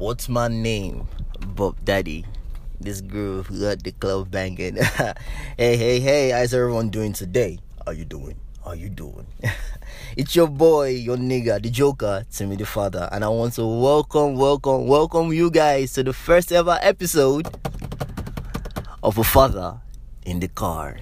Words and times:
What's 0.00 0.30
my 0.30 0.48
name? 0.48 1.06
Bob 1.48 1.84
Daddy. 1.84 2.24
This 2.80 3.02
groove 3.02 3.52
got 3.60 3.84
the 3.84 3.92
club 3.92 4.30
banging. 4.30 4.76
hey, 5.58 5.76
hey, 5.76 6.00
hey, 6.00 6.30
how's 6.30 6.54
everyone 6.54 6.88
doing 6.88 7.12
today? 7.12 7.58
How 7.84 7.92
you 7.92 8.06
doing? 8.06 8.34
How 8.64 8.72
you 8.72 8.88
doing? 8.88 9.26
it's 10.16 10.34
your 10.34 10.48
boy, 10.48 10.88
your 10.88 11.18
nigga, 11.18 11.62
the 11.62 11.68
Joker, 11.68 12.24
Timmy 12.32 12.56
the 12.56 12.64
Father, 12.64 13.10
and 13.12 13.22
I 13.22 13.28
want 13.28 13.52
to 13.56 13.66
welcome, 13.66 14.36
welcome, 14.36 14.86
welcome 14.86 15.34
you 15.34 15.50
guys 15.50 15.92
to 15.92 16.02
the 16.02 16.14
first 16.14 16.50
ever 16.50 16.78
episode 16.80 17.54
of 19.02 19.18
a 19.18 19.24
father 19.24 19.82
in 20.24 20.40
the 20.40 20.48
car. 20.48 20.96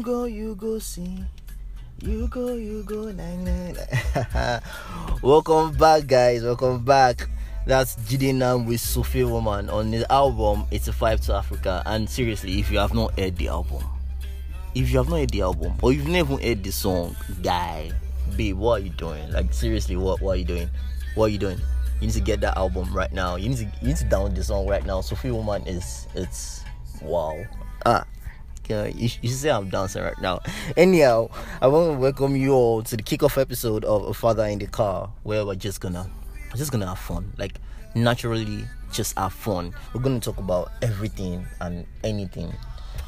You 0.00 0.06
go, 0.06 0.24
you 0.24 0.54
go, 0.54 0.78
see. 0.78 1.22
You 2.00 2.26
go, 2.28 2.54
you 2.54 2.82
go, 2.84 3.12
nine 3.12 3.44
nine. 3.44 3.76
Welcome 5.22 5.74
back, 5.76 6.06
guys. 6.06 6.42
Welcome 6.42 6.86
back. 6.86 7.28
That's 7.66 7.96
Jidenna 7.96 8.66
with 8.66 8.80
Sufi 8.80 9.24
Woman 9.24 9.68
on 9.68 9.90
the 9.90 10.10
album 10.10 10.64
85 10.72 11.20
to 11.20 11.34
Africa. 11.34 11.82
And 11.84 12.08
seriously, 12.08 12.60
if 12.60 12.70
you 12.70 12.78
have 12.78 12.94
not 12.94 13.20
heard 13.20 13.36
the 13.36 13.48
album, 13.48 13.84
if 14.74 14.90
you 14.90 14.96
have 14.96 15.10
not 15.10 15.18
heard 15.18 15.30
the 15.32 15.42
album, 15.42 15.74
or 15.82 15.92
you've 15.92 16.08
never 16.08 16.38
heard 16.38 16.64
the 16.64 16.72
song, 16.72 17.14
guy, 17.42 17.92
babe, 18.38 18.56
what 18.56 18.80
are 18.80 18.84
you 18.86 18.90
doing? 18.96 19.30
Like 19.32 19.52
seriously, 19.52 19.96
what 19.96 20.22
what 20.22 20.30
are 20.30 20.36
you 20.36 20.46
doing? 20.46 20.70
What 21.14 21.26
are 21.26 21.28
you 21.28 21.38
doing? 21.38 21.58
You 22.00 22.06
need 22.06 22.14
to 22.14 22.22
get 22.22 22.40
that 22.40 22.56
album 22.56 22.90
right 22.94 23.12
now. 23.12 23.36
You 23.36 23.50
need 23.50 23.58
to 23.58 23.70
you 23.82 23.88
need 23.88 23.98
to 23.98 24.06
download 24.06 24.34
the 24.34 24.44
song 24.44 24.66
right 24.66 24.86
now. 24.86 25.02
Sufi 25.02 25.30
Woman 25.30 25.62
is 25.66 26.08
it's 26.14 26.64
wow. 27.02 27.36
Ah, 27.84 28.06
you, 28.70 29.08
you 29.20 29.28
should 29.28 29.30
say 29.38 29.50
I'm 29.50 29.68
dancing 29.68 30.02
right 30.02 30.20
now. 30.20 30.40
Anyhow, 30.76 31.30
I 31.60 31.66
want 31.66 31.92
to 31.92 31.98
welcome 31.98 32.36
you 32.36 32.52
all 32.52 32.82
to 32.82 32.96
the 32.96 33.02
kickoff 33.02 33.40
episode 33.40 33.84
of 33.84 34.04
A 34.04 34.14
Father 34.14 34.44
in 34.44 34.58
the 34.58 34.66
Car, 34.66 35.10
where 35.24 35.44
we're 35.44 35.56
just 35.56 35.80
gonna, 35.80 36.08
just 36.56 36.70
gonna 36.70 36.86
have 36.86 36.98
fun. 36.98 37.32
Like 37.36 37.60
naturally, 37.94 38.64
just 38.92 39.18
have 39.18 39.32
fun. 39.32 39.74
We're 39.92 40.02
gonna 40.02 40.20
talk 40.20 40.38
about 40.38 40.70
everything 40.82 41.46
and 41.60 41.86
anything. 42.04 42.54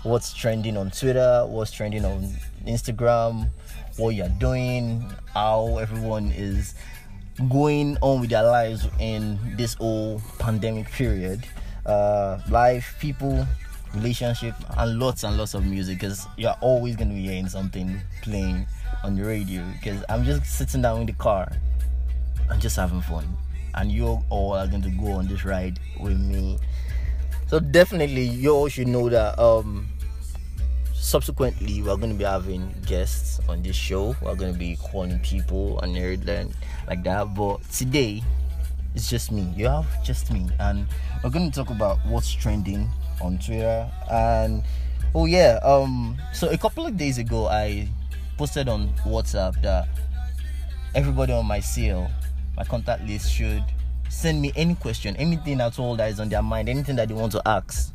What's 0.02 0.34
trending 0.34 0.76
on 0.76 0.90
Twitter? 0.90 1.46
What's 1.46 1.70
trending 1.70 2.04
on 2.04 2.34
Instagram? 2.66 3.50
What 3.96 4.10
you're 4.10 4.28
doing? 4.28 5.08
How 5.32 5.78
everyone 5.78 6.32
is 6.32 6.74
going 7.48 7.98
on 8.00 8.20
with 8.20 8.30
their 8.30 8.42
lives 8.42 8.88
in 8.98 9.38
this 9.56 9.74
whole 9.74 10.20
pandemic 10.38 10.90
period. 10.90 11.46
Uh, 11.86 12.40
life, 12.50 12.96
people, 13.00 13.46
relationship, 13.94 14.54
and 14.76 14.98
lots 14.98 15.24
and 15.24 15.36
lots 15.36 15.54
of 15.54 15.64
music. 15.66 16.00
Because 16.00 16.26
you're 16.36 16.56
always 16.60 16.96
gonna 16.96 17.14
be 17.14 17.22
hearing 17.22 17.48
something 17.48 18.00
playing 18.22 18.66
on 19.04 19.16
the 19.16 19.24
radio. 19.24 19.64
Because 19.72 20.04
I'm 20.08 20.24
just 20.24 20.44
sitting 20.46 20.82
down 20.82 21.00
in 21.00 21.06
the 21.06 21.12
car 21.14 21.50
and 22.50 22.60
just 22.60 22.76
having 22.76 23.00
fun, 23.02 23.26
and 23.74 23.90
you 23.90 24.22
all 24.30 24.52
are 24.54 24.66
going 24.66 24.82
to 24.82 24.90
go 24.90 25.12
on 25.12 25.26
this 25.28 25.44
ride 25.44 25.78
with 26.00 26.18
me. 26.18 26.58
So 27.46 27.60
definitely, 27.60 28.22
you 28.22 28.50
all 28.50 28.68
should 28.68 28.88
know 28.88 29.08
that. 29.08 29.38
Um, 29.38 29.88
subsequently 31.02 31.82
we're 31.82 31.96
going 31.96 32.12
to 32.12 32.16
be 32.16 32.22
having 32.22 32.72
guests 32.86 33.40
on 33.48 33.60
this 33.60 33.74
show 33.74 34.14
we're 34.22 34.36
going 34.36 34.52
to 34.52 34.58
be 34.58 34.76
calling 34.76 35.18
people 35.18 35.80
and 35.80 35.96
everything 35.96 36.54
like 36.86 37.02
that 37.02 37.34
but 37.34 37.60
today 37.72 38.22
it's 38.94 39.10
just 39.10 39.32
me 39.32 39.52
you 39.56 39.66
have 39.66 39.84
just 40.04 40.32
me 40.32 40.48
and 40.60 40.86
we're 41.24 41.30
going 41.30 41.50
to 41.50 41.54
talk 41.54 41.70
about 41.70 41.98
what's 42.06 42.32
trending 42.32 42.88
on 43.22 43.38
twitter 43.38 43.90
and 44.10 44.62
oh 45.14 45.26
yeah 45.26 45.58
um 45.62 46.16
so 46.32 46.48
a 46.50 46.58
couple 46.58 46.86
of 46.86 46.96
days 46.96 47.18
ago 47.18 47.46
i 47.46 47.88
posted 48.36 48.68
on 48.68 48.92
whatsapp 49.04 49.60
that 49.62 49.86
everybody 50.94 51.32
on 51.32 51.46
my 51.46 51.60
CL, 51.60 52.10
my 52.56 52.64
contact 52.64 53.02
list 53.04 53.32
should 53.32 53.64
send 54.08 54.40
me 54.42 54.52
any 54.56 54.74
question, 54.74 55.16
anything 55.16 55.60
at 55.60 55.78
all 55.78 55.96
that 55.96 56.10
is 56.10 56.20
on 56.20 56.28
their 56.28 56.42
mind, 56.42 56.68
anything 56.68 56.96
that 56.96 57.08
they 57.08 57.14
want 57.14 57.32
to 57.32 57.42
ask. 57.46 57.94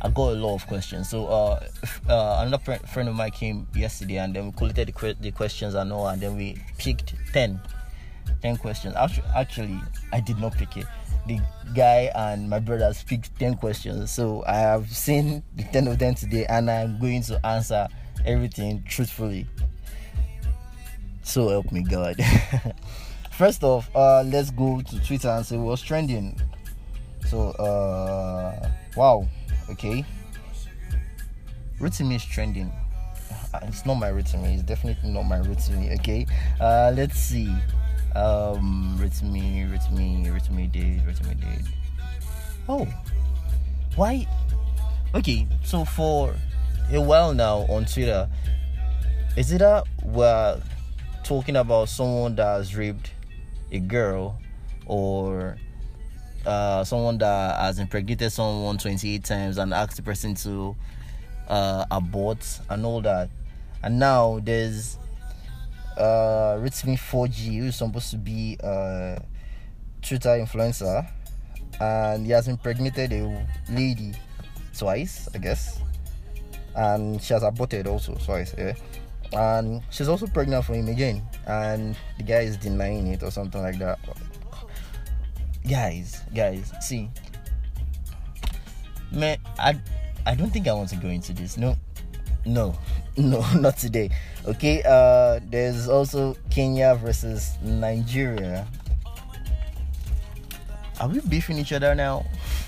I 0.00 0.08
got 0.10 0.28
a 0.28 0.34
lot 0.34 0.54
of 0.54 0.66
questions. 0.68 1.08
So 1.08 1.26
uh, 1.26 1.66
uh, 2.08 2.44
another 2.46 2.62
fri- 2.62 2.86
friend 2.92 3.08
of 3.08 3.16
mine 3.16 3.32
came 3.32 3.66
yesterday, 3.74 4.18
and 4.18 4.34
then 4.34 4.46
we 4.46 4.52
collected 4.52 4.86
the, 4.94 5.16
the 5.20 5.30
questions 5.32 5.74
and 5.74 5.92
all, 5.92 6.06
and 6.06 6.22
then 6.22 6.36
we 6.36 6.56
picked 6.78 7.14
10, 7.32 7.60
10 8.42 8.56
questions. 8.58 8.94
Actually, 8.94 9.26
actually, 9.34 9.80
I 10.12 10.20
did 10.20 10.38
not 10.38 10.52
pick 10.52 10.76
it. 10.76 10.86
The 11.28 11.40
guy 11.74 12.10
and 12.14 12.48
my 12.48 12.58
brothers 12.58 13.02
picked 13.02 13.38
10 13.38 13.56
questions. 13.56 14.10
So 14.10 14.42
I 14.46 14.56
have 14.56 14.88
seen 14.90 15.42
the 15.56 15.62
10 15.64 15.86
of 15.88 15.98
them 15.98 16.14
today, 16.14 16.46
and 16.46 16.70
I'm 16.70 16.98
going 16.98 17.22
to 17.24 17.44
answer 17.46 17.86
everything 18.24 18.82
truthfully. 18.88 19.46
So 21.22 21.48
help 21.50 21.70
me 21.70 21.82
God. 21.82 22.16
First 23.30 23.62
off, 23.62 23.88
uh, 23.94 24.22
let's 24.22 24.50
go 24.50 24.80
to 24.80 25.04
Twitter 25.04 25.28
and 25.28 25.44
see 25.44 25.56
what's 25.58 25.82
trending. 25.82 26.40
So, 27.26 27.50
uh, 27.50 28.70
wow, 28.96 29.28
okay. 29.70 30.04
Rotimi 31.78 32.16
is 32.16 32.24
trending. 32.24 32.72
Uh, 33.52 33.60
It's 33.64 33.86
not 33.86 33.94
my 33.94 34.10
Rotimi. 34.10 34.54
It's 34.54 34.62
definitely 34.62 35.10
not 35.10 35.22
my 35.24 35.38
Rotimi. 35.38 35.94
Okay. 36.00 36.26
Uh, 36.60 36.92
let's 36.96 37.18
see. 37.18 37.54
Um, 38.18 38.98
Rotimi, 39.00 39.70
Rotimi 39.70 40.72
did, 40.72 41.02
Rotimi 41.04 41.40
did. 41.40 41.66
Oh, 42.68 42.86
why? 43.94 44.26
Okay, 45.14 45.46
so 45.64 45.84
for 45.84 46.34
a 46.90 47.00
while 47.00 47.32
now 47.32 47.58
on 47.68 47.84
Twitter, 47.84 48.28
is 49.36 49.52
it 49.52 49.58
that 49.58 49.84
we're 50.02 50.60
talking 51.22 51.56
about 51.56 51.88
someone 51.88 52.34
that 52.34 52.46
has 52.46 52.74
raped 52.74 53.12
a 53.70 53.78
girl 53.78 54.38
or 54.86 55.56
uh, 56.44 56.82
someone 56.82 57.18
that 57.18 57.60
has 57.60 57.78
impregnated 57.78 58.32
someone 58.32 58.78
28 58.78 59.22
times 59.22 59.58
and 59.58 59.72
asked 59.72 59.96
the 59.96 60.02
person 60.02 60.34
to 60.34 60.74
uh, 61.48 61.84
abort 61.90 62.60
and 62.70 62.84
all 62.84 63.00
that. 63.02 63.30
And 63.82 63.98
now 63.98 64.40
there's 64.42 64.98
uh, 65.98 66.56
Ritmi 66.60 66.96
4G, 66.96 67.58
who's 67.58 67.76
supposed 67.76 68.10
to 68.10 68.16
be 68.16 68.56
a 68.60 69.20
Twitter 70.00 70.30
influencer, 70.30 71.06
and 71.80 72.24
he 72.24 72.32
has 72.32 72.48
impregnated 72.48 73.12
a 73.12 73.46
lady 73.70 74.14
twice, 74.76 75.28
I 75.34 75.38
guess, 75.38 75.80
and 76.76 77.20
she 77.20 77.34
has 77.34 77.42
aborted 77.42 77.86
also 77.86 78.14
twice. 78.14 78.54
Yeah. 78.56 78.74
And 79.32 79.82
she's 79.90 80.08
also 80.08 80.26
pregnant 80.26 80.64
for 80.64 80.74
him 80.74 80.88
again. 80.88 81.22
And 81.46 81.96
the 82.16 82.24
guy 82.24 82.40
is 82.40 82.56
denying 82.56 83.08
it 83.08 83.22
or 83.22 83.30
something 83.30 83.60
like 83.60 83.78
that. 83.78 83.98
Guys 85.68 86.22
guys 86.34 86.72
see. 86.80 87.10
Man 89.10 89.38
i 89.58 89.78
i 90.24 90.34
don't 90.34 90.50
think 90.50 90.66
i 90.68 90.72
want 90.72 90.88
to 90.90 90.96
go 90.96 91.08
into 91.08 91.32
this. 91.34 91.56
No. 91.56 91.76
No. 92.46 92.78
No 93.18 93.44
not 93.54 93.76
today 93.76 94.10
okay 94.48 94.82
uh 94.84 95.38
there's 95.50 95.88
also 95.88 96.34
kenya 96.50 96.96
versus 96.96 97.54
nigeria 97.62 98.66
are 101.00 101.08
we 101.08 101.20
beefing 101.28 101.58
each 101.58 101.72
other 101.72 101.94
now 101.94 102.24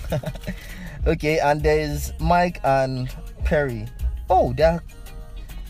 okay 1.07 1.39
and 1.39 1.61
there's 1.63 2.13
mike 2.19 2.61
and 2.63 3.09
perri 3.43 3.87
oh 4.29 4.53
they're 4.53 4.81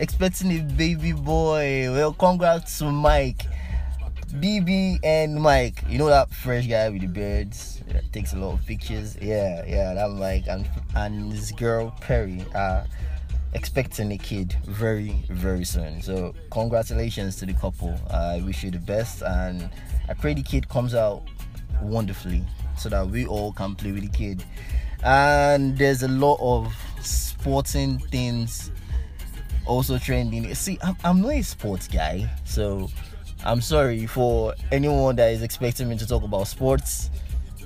expecting 0.01 0.51
a 0.59 0.63
baby 0.73 1.13
boy. 1.13 1.87
Well, 1.91 2.13
congrats 2.13 2.79
to 2.79 2.91
Mike, 2.91 3.45
BB, 4.33 4.99
and 5.03 5.35
Mike. 5.35 5.83
You 5.87 5.99
know 5.99 6.07
that 6.07 6.33
fresh 6.33 6.67
guy 6.67 6.89
with 6.89 7.01
the 7.01 7.07
beards 7.07 7.81
that 7.87 8.11
takes 8.11 8.33
a 8.33 8.37
lot 8.37 8.53
of 8.53 8.65
pictures. 8.65 9.15
Yeah, 9.21 9.63
yeah, 9.65 9.93
that 9.93 10.09
Mike 10.09 10.47
and 10.47 10.67
and 10.95 11.31
this 11.31 11.51
girl 11.51 11.95
Perri 12.01 12.43
are 12.55 12.85
expecting 13.53 14.11
a 14.11 14.17
kid 14.17 14.53
very, 14.65 15.23
very 15.29 15.63
soon. 15.63 16.01
So 16.01 16.33
congratulations 16.51 17.35
to 17.37 17.45
the 17.45 17.53
couple. 17.53 17.99
I 18.09 18.41
wish 18.45 18.63
you 18.63 18.71
the 18.71 18.79
best, 18.79 19.21
and 19.21 19.69
I 20.09 20.13
pray 20.13 20.33
the 20.33 20.43
kid 20.43 20.69
comes 20.69 20.95
out 20.95 21.23
wonderfully 21.81 22.43
so 22.77 22.89
that 22.89 23.07
we 23.07 23.25
all 23.25 23.51
can 23.53 23.75
play 23.75 23.91
with 23.91 24.03
the 24.03 24.17
kid. 24.17 24.43
And 25.03 25.77
there's 25.77 26.03
a 26.03 26.07
lot 26.07 26.37
of 26.39 26.73
sporting 27.01 27.99
things 27.99 28.71
also 29.65 29.97
trending. 29.97 30.53
See, 30.55 30.77
I'm, 30.81 30.95
I'm 31.03 31.21
not 31.21 31.31
a 31.31 31.41
sports 31.41 31.87
guy, 31.87 32.29
so 32.45 32.89
I'm 33.43 33.61
sorry 33.61 34.05
for 34.05 34.53
anyone 34.71 35.15
that 35.15 35.31
is 35.31 35.41
expecting 35.41 35.89
me 35.89 35.97
to 35.97 36.07
talk 36.07 36.23
about 36.23 36.47
sports. 36.47 37.09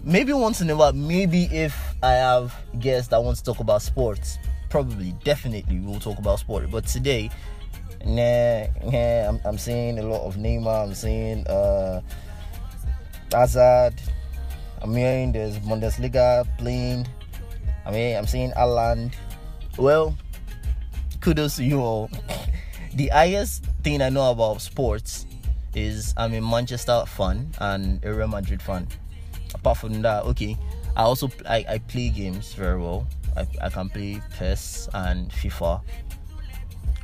Maybe 0.03 0.33
once 0.33 0.61
in 0.61 0.69
a 0.69 0.75
while, 0.75 0.93
maybe 0.93 1.45
if 1.45 1.75
I 2.03 2.11
have 2.13 2.55
guests 2.79 3.09
that 3.09 3.21
want 3.21 3.37
to 3.37 3.43
talk 3.43 3.59
about 3.59 3.81
sports, 3.81 4.37
probably, 4.75 5.13
definitely, 5.23 5.79
we'll 5.79 6.01
talk 6.01 6.19
about 6.19 6.37
sport. 6.37 6.69
But 6.69 6.85
today, 6.85 7.29
nah, 8.05 8.65
nah 8.83 9.29
I'm, 9.29 9.39
I'm 9.45 9.57
seeing 9.57 9.97
a 9.99 10.03
lot 10.03 10.27
of 10.27 10.35
Neymar, 10.35 10.83
I'm 10.83 10.93
seeing 10.93 11.47
uh, 11.47 12.01
Hazard, 13.31 13.93
I'm 14.81 14.93
hearing 14.93 15.31
there's 15.31 15.57
Bundesliga 15.59 16.45
playing. 16.57 17.07
I 17.85 17.91
mean, 17.91 18.17
I'm 18.17 18.27
seeing 18.27 18.51
Haaland. 18.51 19.13
Well, 19.77 20.17
kudos 21.21 21.55
to 21.55 21.63
you 21.63 21.79
all. 21.79 22.09
the 22.95 23.07
highest 23.07 23.63
thing 23.81 24.01
I 24.01 24.09
know 24.09 24.29
about 24.29 24.59
sports 24.59 25.25
is 25.73 26.13
I'm 26.17 26.33
a 26.33 26.41
Manchester 26.41 27.05
fan 27.07 27.49
and 27.59 28.03
a 28.03 28.13
Real 28.13 28.27
Madrid 28.27 28.61
fan. 28.61 28.89
Apart 29.53 29.77
from 29.77 30.01
that, 30.01 30.25
okay, 30.25 30.57
I 30.97 31.03
also 31.03 31.31
I, 31.47 31.65
I 31.69 31.77
play 31.77 32.09
games 32.09 32.51
very 32.55 32.77
well. 32.77 33.07
I, 33.35 33.47
I 33.61 33.69
can 33.69 33.89
play 33.89 34.21
PES 34.37 34.89
and 34.93 35.29
FIFA. 35.31 35.81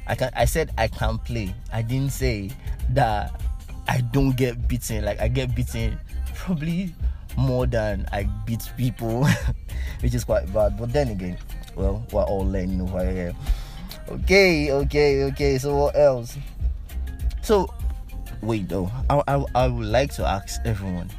I 0.07 0.15
can 0.15 0.29
I 0.35 0.45
said 0.45 0.71
I 0.77 0.87
can 0.87 1.17
play. 1.19 1.53
I 1.71 1.81
didn't 1.81 2.11
say 2.11 2.51
that 2.89 3.41
I 3.87 4.01
don't 4.01 4.35
get 4.35 4.67
beaten. 4.67 5.05
Like 5.05 5.21
I 5.21 5.27
get 5.27 5.55
beaten 5.55 5.99
probably 6.35 6.93
more 7.37 7.67
than 7.67 8.07
I 8.11 8.23
beat 8.45 8.69
people, 8.77 9.27
which 10.01 10.13
is 10.15 10.23
quite 10.23 10.51
bad. 10.53 10.77
But 10.77 10.93
then 10.93 11.09
again, 11.09 11.37
well, 11.75 12.05
we're 12.11 12.23
all 12.23 12.45
learning 12.45 12.81
over 12.81 13.05
here. 13.09 13.33
Okay, 14.09 14.71
okay, 14.71 15.23
okay. 15.23 15.57
So 15.57 15.75
what 15.75 15.95
else? 15.95 16.37
So 17.41 17.67
wait 18.41 18.67
though, 18.69 18.91
I, 19.09 19.21
I, 19.27 19.45
I 19.55 19.67
would 19.67 19.87
like 19.87 20.13
to 20.15 20.25
ask 20.25 20.59
everyone, 20.65 21.09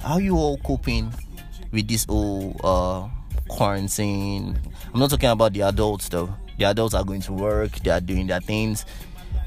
how 0.00 0.18
you 0.18 0.36
all 0.36 0.58
coping 0.58 1.12
with 1.70 1.88
this 1.88 2.04
whole 2.04 2.56
uh 2.64 3.08
quarantine? 3.52 4.58
I'm 4.92 5.00
not 5.00 5.10
talking 5.10 5.28
about 5.28 5.52
the 5.52 5.62
adults 5.62 6.08
though. 6.08 6.34
The 6.58 6.64
adults 6.64 6.94
are 6.94 7.04
going 7.04 7.20
to 7.22 7.32
work, 7.32 7.72
they 7.80 7.90
are 7.90 8.00
doing 8.00 8.26
their 8.26 8.40
things. 8.40 8.84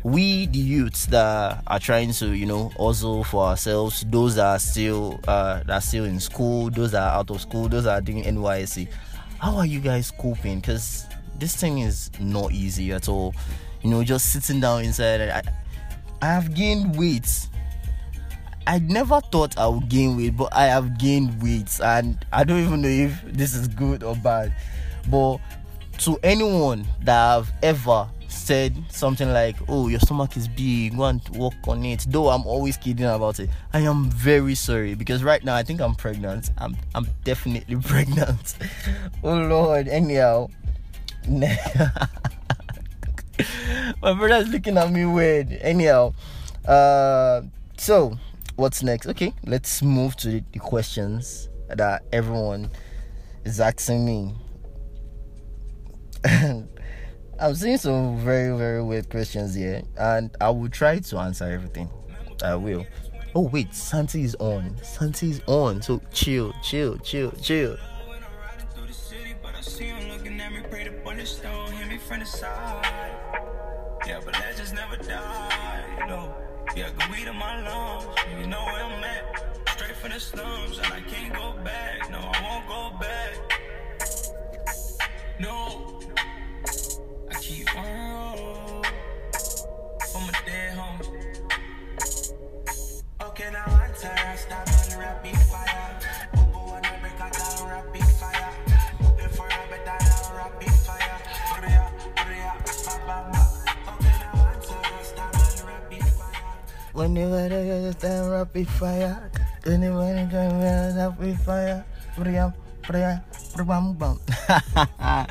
We 0.04 0.46
the 0.46 0.60
youths 0.60 1.08
that 1.08 1.64
are 1.66 1.80
trying 1.80 2.12
to, 2.14 2.28
you 2.36 2.46
know, 2.46 2.72
also 2.78 3.24
for 3.24 3.46
ourselves, 3.46 4.06
those 4.08 4.36
that 4.36 4.46
are 4.46 4.60
still 4.60 5.20
uh 5.28 5.64
that 5.64 5.70
are 5.70 5.82
still 5.82 6.06
in 6.06 6.20
school, 6.20 6.70
those 6.70 6.92
that 6.92 7.02
are 7.02 7.20
out 7.20 7.32
of 7.32 7.42
school, 7.42 7.68
those 7.68 7.86
that 7.86 7.98
are 7.98 8.02
doing 8.02 8.24
NYSC. 8.24 8.88
How 9.40 9.58
are 9.58 9.66
you 9.66 9.80
guys 9.80 10.12
coping? 10.12 10.60
Because 10.60 11.06
this 11.40 11.56
thing 11.56 11.80
is 11.80 12.12
not 12.20 12.52
easy 12.52 12.92
at 12.92 13.10
all. 13.10 13.34
You 13.82 13.90
know, 13.90 14.04
just 14.04 14.32
sitting 14.32 14.60
down 14.60 14.84
inside. 14.84 15.22
I, 15.22 15.42
I 16.22 16.26
have 16.26 16.54
gained 16.54 16.96
weight. 16.98 17.48
I 18.68 18.80
never 18.80 19.22
thought 19.22 19.58
I 19.58 19.68
would 19.68 19.90
gain 19.90 20.18
weight, 20.18 20.36
but 20.36 20.54
I 20.54 20.66
have 20.66 20.98
gained 20.98 21.42
weight, 21.42 21.80
and 21.84 22.26
I 22.34 22.44
don't 22.44 22.64
even 22.64 22.82
know 22.82 22.88
if 22.88 23.22
this 23.24 23.54
is 23.54 23.68
good 23.68 24.04
or 24.04 24.16
bad. 24.16 24.56
But 25.10 25.38
to 26.00 26.18
anyone 26.24 26.86
that 27.04 27.14
have 27.14 27.54
ever 27.62 28.08
said 28.28 28.76
something 28.90 29.32
like, 29.32 29.56
"Oh, 29.68 29.88
your 29.88 30.00
stomach 30.00 30.36
is 30.36 30.48
big, 30.48 30.98
go 30.98 31.06
and 31.06 31.22
work 31.30 31.54
on 31.68 31.86
it," 31.86 32.06
though 32.10 32.30
I'm 32.30 32.46
always 32.46 32.78
kidding 32.78 33.06
about 33.06 33.40
it, 33.40 33.50
I 33.74 33.82
am 33.82 34.10
very 34.10 34.56
sorry 34.56 34.96
because 34.96 35.24
right 35.24 35.44
now 35.44 35.56
I 35.56 35.64
think 35.64 35.80
I'm 35.80 35.96
pregnant. 35.96 36.50
I'm 36.58 36.76
I'm 36.96 37.08
definitely 37.24 37.76
pregnant. 37.82 38.56
oh 39.24 39.36
Lord. 39.36 39.88
Anyhow, 39.88 40.50
my 41.30 41.48
brother's 44.02 44.50
looking 44.50 44.78
at 44.78 44.92
me 44.92 45.06
weird. 45.06 45.52
Anyhow, 45.62 46.14
uh, 46.68 47.42
so 47.78 48.18
what's 48.56 48.84
next? 48.84 49.08
Okay, 49.08 49.34
let's 49.46 49.82
move 49.82 50.16
to 50.18 50.42
the, 50.52 50.60
questions 50.60 51.50
that 51.70 52.04
everyone 52.12 52.70
is 53.44 53.60
asking 53.60 54.06
me. 54.06 54.34
I'm 57.40 57.54
seeing 57.54 57.78
some 57.78 58.18
very, 58.20 58.58
very 58.58 58.82
weird 58.84 59.10
questions 59.10 59.54
here, 59.54 59.84
and 59.98 60.36
I 60.40 60.50
will 60.50 60.70
try 60.70 61.00
to 61.00 61.18
answer 61.18 61.46
everything. 61.46 61.90
I 62.44 62.56
will. 62.56 62.86
Oh 63.34 63.50
wait, 63.50 63.74
Santi 63.74 64.24
is 64.24 64.36
on. 64.36 64.78
Santi 64.82 65.32
is 65.32 65.42
on. 65.48 65.82
So 65.82 66.02
chill, 66.12 66.54
chill, 66.64 66.98
chill, 67.00 67.32
chill. 67.32 67.78
Yeah, 74.08 74.22
but 74.24 74.34
legends 74.40 74.72
never 74.72 74.96
die. 74.98 75.75
Yeah, 76.76 76.90
good 76.90 77.10
weed 77.10 77.28
in 77.30 77.38
my 77.38 77.62
lungs, 77.62 78.04
you 78.38 78.48
know 78.48 78.62
where 78.66 78.84
I'm 78.84 79.02
at. 79.02 79.70
Straight 79.70 79.96
from 79.96 80.12
the 80.12 80.20
slums, 80.20 80.78
and 80.78 80.88
I 80.88 81.00
can't 81.00 81.34
go 81.34 81.54
back. 81.64 82.12
No, 82.12 82.18
I 82.18 82.42
won't 82.44 82.68
go 82.68 82.85
they 107.14 107.92
get 107.92 108.00
time 108.00 108.30
rapid 108.30 108.68
fire, 108.68 109.32
whenever 109.64 110.06
they 110.06 110.28
get 110.32 110.96
rapid 110.96 111.40
fire, 111.40 111.86
bam, 112.18 113.24
bam, 113.58 113.94
bam, 113.94 114.20
bam. 114.98 115.28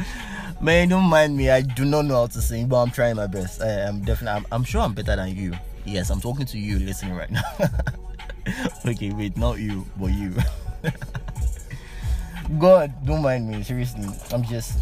Man, 0.61 0.89
don't 0.89 1.05
mind 1.05 1.37
me. 1.37 1.51
I 1.51 1.61
do 1.61 1.85
not 1.85 2.07
know 2.07 2.15
how 2.15 2.27
to 2.27 2.41
sing, 2.41 2.69
but 2.69 2.81
I'm 2.81 2.91
trying 2.91 3.17
my 3.17 3.27
best. 3.27 3.61
I 3.61 3.69
am 3.69 4.01
definitely. 4.01 4.41
I'm, 4.41 4.47
I'm 4.53 4.65
sure 4.65 4.81
I'm 4.81 4.95
better 4.95 5.17
than 5.17 5.37
you. 5.37 5.53
Yes, 5.85 6.11
I'm 6.11 6.21
talking 6.21 6.47
to 6.47 6.59
you 6.59 6.79
listening 6.79 7.15
right 7.15 7.31
now. 7.31 7.43
okay, 8.87 9.13
wait, 9.13 9.37
not 9.37 9.59
you, 9.59 9.85
but 9.99 10.13
you. 10.13 10.35
God, 12.59 12.95
don't 13.05 13.23
mind 13.23 13.49
me. 13.51 13.63
Seriously, 13.63 14.09
I'm 14.33 14.45
just, 14.45 14.79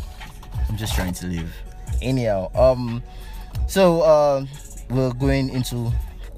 I'm 0.68 0.76
just 0.76 0.94
trying 0.94 1.14
to 1.14 1.26
live. 1.26 1.52
Anyhow, 2.00 2.50
um, 2.54 3.02
so 3.66 4.02
uh, 4.02 4.46
we're 4.90 5.12
going 5.14 5.48
into 5.48 5.92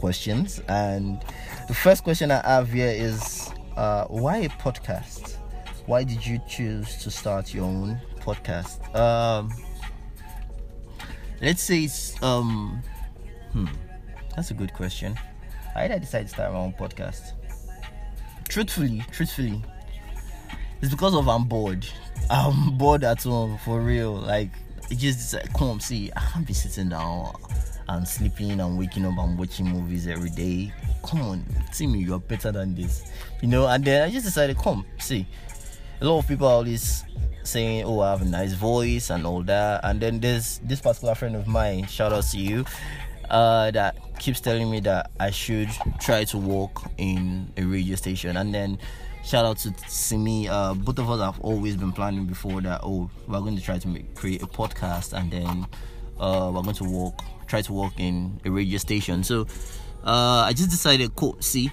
questions, 0.05 0.61
and 0.69 1.25
the 1.67 1.73
first 1.73 2.05
question 2.05 2.31
I 2.31 2.47
have 2.47 2.71
here 2.71 2.91
is, 2.91 3.51
uh, 3.75 4.05
why 4.09 4.37
a 4.37 4.51
podcast? 4.51 5.39
Why 5.87 6.05
did 6.05 6.27
you 6.27 6.39
choose 6.47 6.99
to 6.99 7.11
start 7.11 7.55
your 7.55 7.65
own 7.65 7.99
podcast? 8.21 8.85
Um, 8.95 9.51
let's 11.41 11.63
say 11.63 11.85
it's 11.85 12.23
um, 12.23 12.83
hmm, 13.53 13.65
that's 14.37 14.51
a 14.51 14.55
good 14.55 14.75
question. 14.75 15.19
I 15.75 15.89
decide 15.89 16.25
to 16.25 16.29
start 16.29 16.53
my 16.53 16.59
own 16.59 16.75
podcast? 16.75 17.33
Truthfully, 18.51 19.03
truthfully, 19.11 19.63
it's 20.83 20.91
because 20.91 21.15
of 21.15 21.29
I'm 21.29 21.45
bored. 21.45 21.87
I'm 22.29 22.77
bored 22.77 23.05
at 23.05 23.23
home 23.23 23.57
for 23.65 23.81
real. 23.81 24.13
Like 24.13 24.51
it 24.91 24.99
just 24.99 25.33
like, 25.33 25.51
come 25.55 25.81
see, 25.81 26.13
I 26.15 26.21
can't 26.21 26.47
be 26.47 26.53
sitting 26.53 26.91
down 26.91 27.33
and 27.89 28.07
sleeping 28.07 28.61
and 28.61 28.79
waking 28.79 29.05
up 29.05 29.19
and 29.19 29.39
watching 29.39 29.67
movies 29.67 30.07
every 30.07 30.31
day. 30.31 30.73
Come 31.05 31.23
on, 31.23 31.45
me, 31.81 31.99
you're 32.01 32.19
better 32.19 32.53
than 32.53 32.75
this. 32.75 33.11
You 33.43 33.49
know, 33.49 33.67
and 33.67 33.85
then 33.85 34.03
I 34.03 34.11
just 34.11 34.25
decided, 34.25 34.57
come, 34.57 34.85
see. 34.99 35.27
A 36.01 36.05
lot 36.05 36.19
of 36.19 36.29
people 36.29 36.47
are 36.47 36.55
always 36.55 37.05
saying, 37.45 37.85
Oh, 37.85 38.01
I 38.01 38.11
have 38.11 38.23
a 38.23 38.25
nice 38.25 38.53
voice 38.53 39.11
and 39.11 39.27
all 39.27 39.43
that. 39.45 39.81
And 39.85 40.01
then 40.01 40.21
there's 40.21 40.59
this 40.65 40.81
particular 40.81 41.15
friend 41.15 41.37
of 41.37 41.47
mine, 41.47 41.87
shout 41.87 42.13
out 42.13 42.25
to 42.25 42.39
you, 42.39 42.65
uh, 43.31 43.71
that 43.71 43.97
keeps 44.19 44.41
telling 44.41 44.71
me 44.71 44.81
that 44.81 45.11
I 45.21 45.31
should 45.31 45.71
try 46.01 46.25
to 46.25 46.39
work 46.39 46.73
in 46.99 47.53
a 47.57 47.65
radio 47.65 47.97
station. 47.97 48.37
And 48.37 48.55
then 48.55 48.79
shout 49.25 49.45
out 49.45 49.59
to 49.59 49.75
Simi. 49.89 50.49
Uh, 50.49 50.75
both 50.75 50.99
of 50.99 51.11
us 51.11 51.21
have 51.21 51.41
always 51.41 51.77
been 51.77 51.93
planning 51.93 52.27
before 52.27 52.61
that. 52.63 52.81
Oh, 52.83 53.11
we're 53.27 53.41
going 53.41 53.57
to 53.57 53.63
try 53.63 53.79
to 53.79 53.89
make, 53.89 54.15
create 54.15 54.43
a 54.43 54.47
podcast, 54.47 55.13
and 55.13 55.31
then 55.31 55.67
uh, 56.19 56.51
we're 56.53 56.63
going 56.63 56.77
to 56.77 56.85
work, 56.85 57.21
try 57.55 57.63
to 57.63 57.73
work 57.73 57.93
in 57.99 58.41
a 58.45 58.51
radio 58.51 58.79
station. 58.79 59.23
So 59.23 59.47
uh, 60.03 60.43
I 60.43 60.53
just 60.57 60.71
decided, 60.71 61.15
cool. 61.15 61.37
See, 61.39 61.71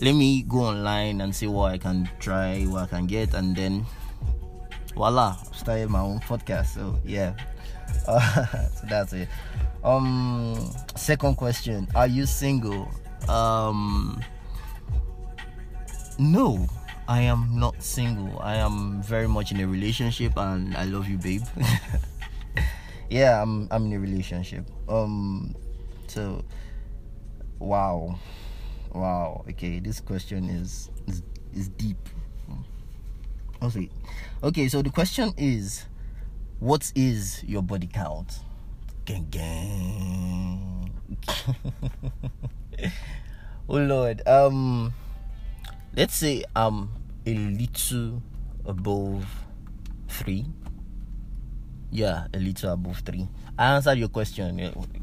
let 0.00 0.12
me 0.12 0.44
go 0.44 0.58
online 0.58 1.20
and 1.20 1.34
see 1.34 1.48
what 1.48 1.72
I 1.72 1.78
can 1.78 2.08
try, 2.20 2.62
what 2.62 2.84
I 2.84 2.86
can 2.86 3.06
get, 3.08 3.34
and 3.34 3.56
then 3.56 3.84
voila, 4.94 5.34
started 5.50 5.90
my 5.90 5.98
own 5.98 6.20
podcast. 6.20 6.66
So 6.66 7.00
yeah, 7.04 7.34
uh, 8.06 8.46
so 8.76 8.86
that's 8.88 9.12
it. 9.14 9.28
Um, 9.82 10.70
second 10.94 11.34
question: 11.34 11.88
Are 11.96 12.06
you 12.06 12.24
single? 12.24 12.88
Um, 13.28 14.22
no, 16.20 16.68
I 17.08 17.22
am 17.22 17.58
not 17.58 17.82
single. 17.82 18.38
I 18.38 18.56
am 18.56 19.02
very 19.02 19.26
much 19.26 19.50
in 19.50 19.58
a 19.58 19.66
relationship, 19.66 20.36
and 20.36 20.76
I 20.76 20.84
love 20.84 21.08
you, 21.08 21.18
babe. 21.18 21.42
yeah, 23.10 23.42
I'm 23.42 23.68
I'm 23.70 23.86
in 23.86 23.92
a 23.92 24.00
relationship. 24.00 24.66
Um, 24.88 25.54
so 26.06 26.44
wow, 27.58 28.18
wow. 28.92 29.44
Okay, 29.50 29.78
this 29.78 30.00
question 30.00 30.48
is 30.50 30.90
is 31.06 31.22
is 31.54 31.68
deep. 31.68 31.98
Okay, 33.62 33.88
okay. 34.42 34.68
So 34.68 34.82
the 34.82 34.90
question 34.90 35.32
is, 35.36 35.86
what 36.58 36.92
is 36.94 37.42
your 37.44 37.62
body 37.62 37.86
count? 37.86 38.40
Gang 39.04 39.26
gang. 39.30 40.90
oh 43.68 43.76
Lord. 43.76 44.26
Um, 44.26 44.92
let's 45.96 46.14
say 46.14 46.44
I'm 46.54 46.90
a 47.24 47.34
little 47.34 48.22
above 48.66 49.26
three. 50.08 50.44
Yeah, 51.90 52.26
a 52.34 52.38
little 52.38 52.72
above 52.72 52.98
three. 53.00 53.28
I 53.58 53.74
answered 53.76 53.98
your 53.98 54.08
question. 54.08 54.60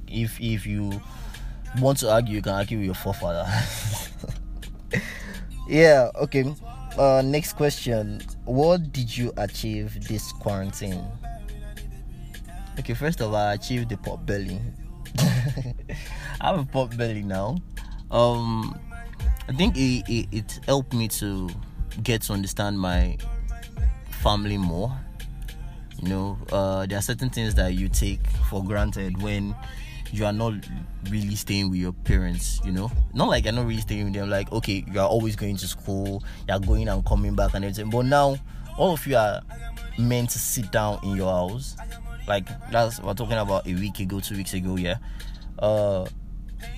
If 0.07 0.39
if 0.39 0.65
you 0.65 1.01
want 1.79 1.99
to 1.99 2.11
argue, 2.11 2.35
you 2.35 2.41
can 2.41 2.53
argue 2.53 2.77
with 2.77 2.85
your 2.85 2.95
forefather. 2.95 3.47
yeah. 5.67 6.09
Okay. 6.15 6.53
Uh, 6.97 7.23
next 7.25 7.53
question. 7.53 8.21
What 8.45 8.93
did 8.93 9.15
you 9.17 9.33
achieve 9.37 10.07
this 10.07 10.31
quarantine? 10.31 11.03
Okay, 12.79 12.93
first 12.93 13.21
of 13.21 13.29
all, 13.29 13.35
I 13.35 13.53
achieved 13.53 13.89
the 13.89 13.97
pot 13.97 14.25
belly. 14.25 14.59
I 15.17 15.73
have 16.41 16.59
a 16.59 16.65
pot 16.65 16.95
belly 16.97 17.23
now. 17.23 17.57
Um, 18.11 18.79
I 19.47 19.53
think 19.53 19.75
it, 19.75 20.03
it, 20.07 20.27
it 20.31 20.59
helped 20.65 20.93
me 20.93 21.07
to 21.19 21.49
get 22.01 22.21
to 22.23 22.33
understand 22.33 22.79
my 22.79 23.17
family 24.21 24.57
more. 24.57 24.95
You 26.01 26.09
know, 26.09 26.38
uh, 26.51 26.85
there 26.85 26.97
are 26.97 27.01
certain 27.01 27.29
things 27.29 27.55
that 27.55 27.73
you 27.73 27.88
take 27.89 28.25
for 28.50 28.63
granted 28.63 29.21
when 29.21 29.55
you 30.12 30.25
are 30.25 30.33
not 30.33 30.53
really 31.09 31.35
staying 31.35 31.69
with 31.69 31.79
your 31.79 31.93
parents. 31.93 32.62
You 32.65 32.71
know, 32.71 32.91
not 33.13 33.29
like 33.29 33.45
you're 33.45 33.53
not 33.53 33.65
really 33.65 33.81
staying 33.81 34.05
with 34.05 34.13
them. 34.13 34.29
Like, 34.29 34.51
okay, 34.51 34.83
you 34.91 35.00
are 35.00 35.07
always 35.07 35.35
going 35.35 35.57
to 35.57 35.67
school, 35.67 36.23
you're 36.47 36.59
going 36.59 36.88
and 36.88 37.05
coming 37.05 37.35
back 37.35 37.53
and 37.53 37.65
everything. 37.65 37.89
But 37.89 38.05
now, 38.05 38.38
all 38.77 38.93
of 38.93 39.05
you 39.07 39.15
are 39.15 39.41
meant 39.97 40.29
to 40.31 40.39
sit 40.39 40.71
down 40.71 41.00
in 41.03 41.15
your 41.15 41.31
house. 41.31 41.75
Like 42.27 42.47
that's 42.71 43.00
we're 43.01 43.13
talking 43.13 43.38
about 43.38 43.67
a 43.67 43.73
week 43.73 44.00
ago, 44.00 44.19
two 44.19 44.35
weeks 44.35 44.53
ago, 44.53 44.75
yeah. 44.77 44.97
Uh, 45.59 46.05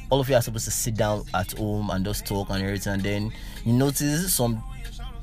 all 0.10 0.20
of 0.20 0.30
you 0.30 0.36
are 0.36 0.42
supposed 0.42 0.66
to 0.66 0.72
sit 0.72 0.96
down 0.96 1.24
at 1.34 1.52
home 1.54 1.90
and 1.90 2.04
just 2.06 2.26
talk 2.26 2.50
and 2.50 2.64
everything, 2.64 2.94
and 2.94 3.04
then 3.04 3.34
you 3.64 3.74
notice 3.74 4.34
some 4.34 4.64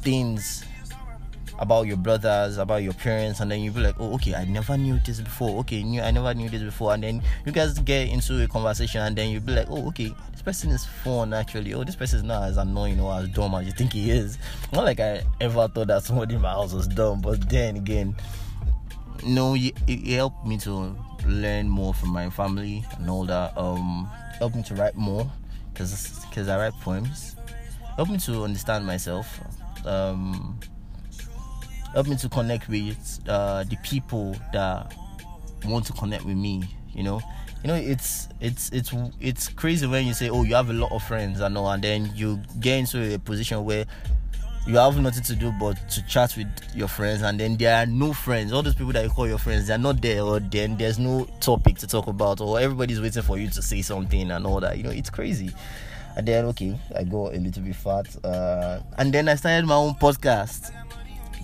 things 0.00 0.64
about 1.62 1.86
your 1.86 1.96
brothers, 1.96 2.58
about 2.58 2.82
your 2.82 2.92
parents, 2.92 3.38
and 3.38 3.48
then 3.48 3.60
you 3.60 3.70
be 3.70 3.78
like, 3.78 3.94
oh, 4.00 4.14
okay, 4.14 4.34
I 4.34 4.44
never 4.44 4.76
knew 4.76 4.98
this 5.06 5.20
before. 5.20 5.60
Okay, 5.60 5.84
knew 5.84 6.00
I 6.02 6.10
never 6.10 6.34
knew 6.34 6.48
this 6.48 6.60
before, 6.60 6.92
and 6.92 7.04
then 7.04 7.22
you 7.46 7.52
guys 7.52 7.78
get 7.78 8.08
into 8.08 8.42
a 8.42 8.48
conversation, 8.48 9.00
and 9.00 9.14
then 9.14 9.30
you 9.30 9.38
be 9.38 9.52
like, 9.52 9.68
oh, 9.70 9.86
okay, 9.88 10.12
this 10.32 10.42
person 10.42 10.70
is 10.72 10.84
fun 10.84 11.32
actually. 11.32 11.72
Oh, 11.72 11.84
this 11.84 11.94
person 11.94 12.18
is 12.18 12.24
not 12.24 12.42
as 12.42 12.56
annoying 12.56 12.98
or 12.98 13.14
as 13.14 13.28
dumb 13.28 13.54
as 13.54 13.64
you 13.64 13.70
think 13.72 13.92
he 13.92 14.10
is. 14.10 14.38
Not 14.72 14.84
like 14.84 14.98
I 14.98 15.22
ever 15.40 15.68
thought 15.68 15.86
that 15.86 16.02
somebody 16.02 16.34
in 16.34 16.40
my 16.40 16.50
house 16.50 16.72
was 16.72 16.88
dumb, 16.88 17.20
but 17.20 17.48
then 17.48 17.76
again, 17.76 18.16
no, 19.24 19.54
it, 19.54 19.74
it 19.86 20.04
helped 20.16 20.44
me 20.44 20.58
to 20.58 20.96
learn 21.24 21.68
more 21.68 21.94
from 21.94 22.08
my 22.08 22.28
family 22.28 22.84
and 22.98 23.08
all 23.08 23.24
that. 23.26 23.56
Um, 23.56 24.10
helped 24.38 24.56
me 24.56 24.64
to 24.64 24.74
write 24.74 24.96
more 24.96 25.30
because 25.72 26.26
because 26.28 26.48
I 26.48 26.58
write 26.58 26.74
poems. 26.80 27.36
Helped 27.94 28.10
me 28.10 28.18
to 28.18 28.42
understand 28.42 28.84
myself. 28.84 29.38
Um, 29.86 30.58
helped 31.92 32.08
me 32.08 32.16
to 32.16 32.28
connect 32.28 32.68
with 32.68 33.20
uh, 33.28 33.64
the 33.64 33.76
people 33.82 34.36
that 34.52 34.94
want 35.64 35.86
to 35.86 35.92
connect 35.92 36.24
with 36.24 36.36
me. 36.36 36.64
You 36.94 37.02
know, 37.04 37.20
you 37.62 37.68
know 37.68 37.74
it's 37.74 38.28
it's 38.40 38.70
it's 38.70 38.92
it's 39.20 39.48
crazy 39.48 39.86
when 39.86 40.06
you 40.06 40.14
say, 40.14 40.30
oh, 40.30 40.42
you 40.42 40.54
have 40.54 40.70
a 40.70 40.74
lot 40.74 40.92
of 40.92 41.02
friends, 41.02 41.40
I 41.40 41.48
know, 41.48 41.66
and 41.68 41.82
then 41.82 42.10
you 42.14 42.40
get 42.60 42.78
into 42.78 43.14
a 43.14 43.18
position 43.18 43.64
where 43.64 43.86
you 44.66 44.76
have 44.76 44.96
nothing 45.00 45.24
to 45.24 45.34
do 45.34 45.52
but 45.58 45.76
to 45.90 46.06
chat 46.06 46.36
with 46.36 46.46
your 46.72 46.86
friends 46.86 47.22
and 47.22 47.40
then 47.40 47.56
there 47.56 47.82
are 47.82 47.86
no 47.86 48.12
friends. 48.12 48.52
All 48.52 48.62
those 48.62 48.74
people 48.74 48.92
that 48.92 49.02
you 49.02 49.10
call 49.10 49.26
your 49.26 49.38
friends 49.38 49.66
they're 49.66 49.78
not 49.78 50.00
there 50.00 50.22
or 50.22 50.38
then 50.38 50.76
there's 50.76 50.98
no 50.98 51.26
topic 51.40 51.78
to 51.78 51.86
talk 51.86 52.06
about 52.06 52.40
or 52.40 52.60
everybody's 52.60 53.00
waiting 53.00 53.22
for 53.22 53.38
you 53.38 53.48
to 53.50 53.62
say 53.62 53.82
something 53.82 54.30
and 54.30 54.46
all 54.46 54.60
that. 54.60 54.76
You 54.76 54.84
know 54.84 54.90
it's 54.90 55.10
crazy. 55.10 55.50
And 56.14 56.28
then 56.28 56.44
okay 56.46 56.78
i 56.94 57.04
got 57.04 57.34
a 57.34 57.38
little 57.38 57.62
bit 57.62 57.74
fat 57.74 58.22
uh, 58.22 58.80
and 58.98 59.14
then 59.14 59.28
i 59.30 59.34
started 59.34 59.64
my 59.64 59.76
own 59.76 59.94
podcast 59.94 60.70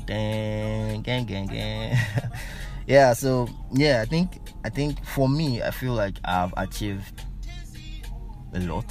Dang, 0.08 1.02
gang 1.02 1.26
gang 1.26 1.46
gang. 1.46 1.96
Yeah 2.88 3.12
so 3.12 3.46
yeah 3.74 4.00
i 4.00 4.06
think 4.06 4.40
i 4.64 4.70
think 4.70 5.04
for 5.04 5.28
me 5.28 5.62
i 5.62 5.70
feel 5.70 5.92
like 5.92 6.14
i've 6.24 6.54
achieved 6.56 7.20
a 8.54 8.60
lot. 8.60 8.90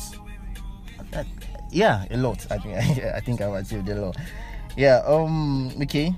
Yeah 1.71 2.05
a 2.11 2.17
lot. 2.17 2.45
I 2.51 2.59
think 2.59 2.77
i 3.17 3.19
think 3.19 3.41
i've 3.41 3.53
achieved 3.55 3.89
a 3.89 3.95
lot. 3.95 4.17
Yeah 4.77 5.01
um 5.07 5.71
okay. 5.81 6.13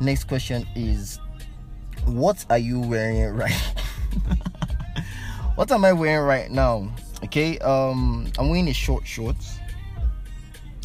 Next 0.00 0.28
question 0.28 0.64
is 0.76 1.18
what 2.06 2.46
are 2.48 2.58
you 2.58 2.78
wearing 2.78 3.34
right 3.34 3.60
what 5.56 5.72
am 5.72 5.84
i 5.84 5.92
wearing 5.92 6.24
right 6.24 6.48
now? 6.48 6.88
Okay 7.24 7.58
um 7.58 8.30
i'm 8.38 8.48
wearing 8.50 8.68
a 8.68 8.72
short 8.72 9.04
shorts. 9.04 9.58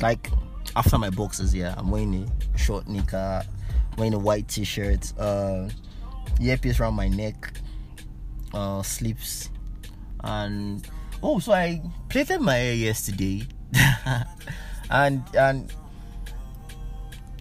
Like 0.02 0.32
after 0.76 0.98
my 0.98 1.10
boxes 1.10 1.54
yeah 1.54 1.74
i'm 1.78 1.90
wearing 1.90 2.30
a 2.54 2.58
short 2.58 2.88
knicker 2.88 3.44
wearing 3.98 4.14
a 4.14 4.20
white 4.20 4.48
t-shirt 4.48 5.14
uh 5.20 5.68
earpiece 6.42 6.80
around 6.80 6.94
my 6.94 7.08
neck 7.08 7.54
uh 8.54 8.84
and 10.24 10.90
oh 11.24 11.40
so 11.40 11.54
i 11.54 11.82
plaited 12.10 12.42
my 12.42 12.56
hair 12.56 12.74
yesterday 12.74 13.48
and 14.90 15.24
and 15.36 15.74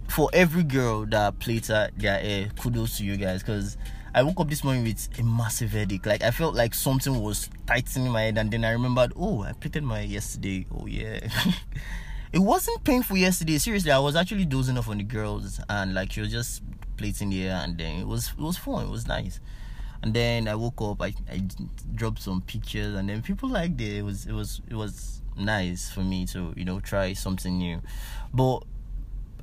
for 0.08 0.30
every 0.32 0.62
girl 0.62 1.04
that 1.06 1.38
plaited 1.40 1.90
their 1.96 2.18
hair 2.18 2.48
kudos 2.60 2.98
to 2.98 3.04
you 3.04 3.16
guys 3.16 3.42
because 3.42 3.76
I 4.16 4.22
woke 4.22 4.38
up 4.38 4.48
this 4.48 4.62
morning 4.62 4.84
with 4.84 5.08
a 5.18 5.24
massive 5.24 5.72
headache. 5.72 6.06
Like 6.06 6.22
I 6.22 6.30
felt 6.30 6.54
like 6.54 6.72
something 6.72 7.20
was 7.20 7.50
tightening 7.66 8.12
my 8.12 8.22
head, 8.22 8.38
and 8.38 8.48
then 8.48 8.64
I 8.64 8.70
remembered, 8.70 9.12
oh, 9.16 9.42
I 9.42 9.54
plaited 9.54 9.82
my 9.82 9.98
hair 9.98 10.06
yesterday. 10.06 10.66
Oh 10.70 10.86
yeah, 10.86 11.18
it 12.34 12.40
wasn't 12.40 12.82
painful 12.82 13.16
yesterday. 13.16 13.58
Seriously, 13.58 13.92
I 13.92 13.98
was 14.00 14.16
actually 14.16 14.44
dozing 14.44 14.76
off 14.76 14.88
on 14.88 14.98
the 14.98 15.04
girls, 15.04 15.60
and 15.68 15.94
like 15.94 16.10
she 16.10 16.20
was 16.20 16.32
just 16.32 16.64
plaiting 16.96 17.30
the 17.30 17.42
hair, 17.42 17.60
and 17.62 17.78
then 17.78 18.00
it 18.00 18.06
was 18.08 18.32
it 18.36 18.42
was 18.42 18.56
fun. 18.56 18.86
It 18.86 18.90
was 18.90 19.06
nice. 19.06 19.38
And 20.02 20.12
then 20.12 20.48
I 20.48 20.56
woke 20.56 20.82
up. 20.82 21.00
I, 21.00 21.14
I 21.30 21.42
dropped 21.94 22.20
some 22.20 22.42
pictures, 22.42 22.96
and 22.96 23.08
then 23.08 23.22
people 23.22 23.48
liked 23.48 23.80
it. 23.80 23.98
It 23.98 24.02
was 24.02 24.26
it 24.26 24.32
was 24.32 24.60
it 24.68 24.74
was 24.74 25.22
nice 25.38 25.88
for 25.90 26.00
me 26.00 26.26
to 26.26 26.52
you 26.56 26.64
know 26.64 26.80
try 26.80 27.12
something 27.12 27.56
new, 27.56 27.80
but 28.32 28.64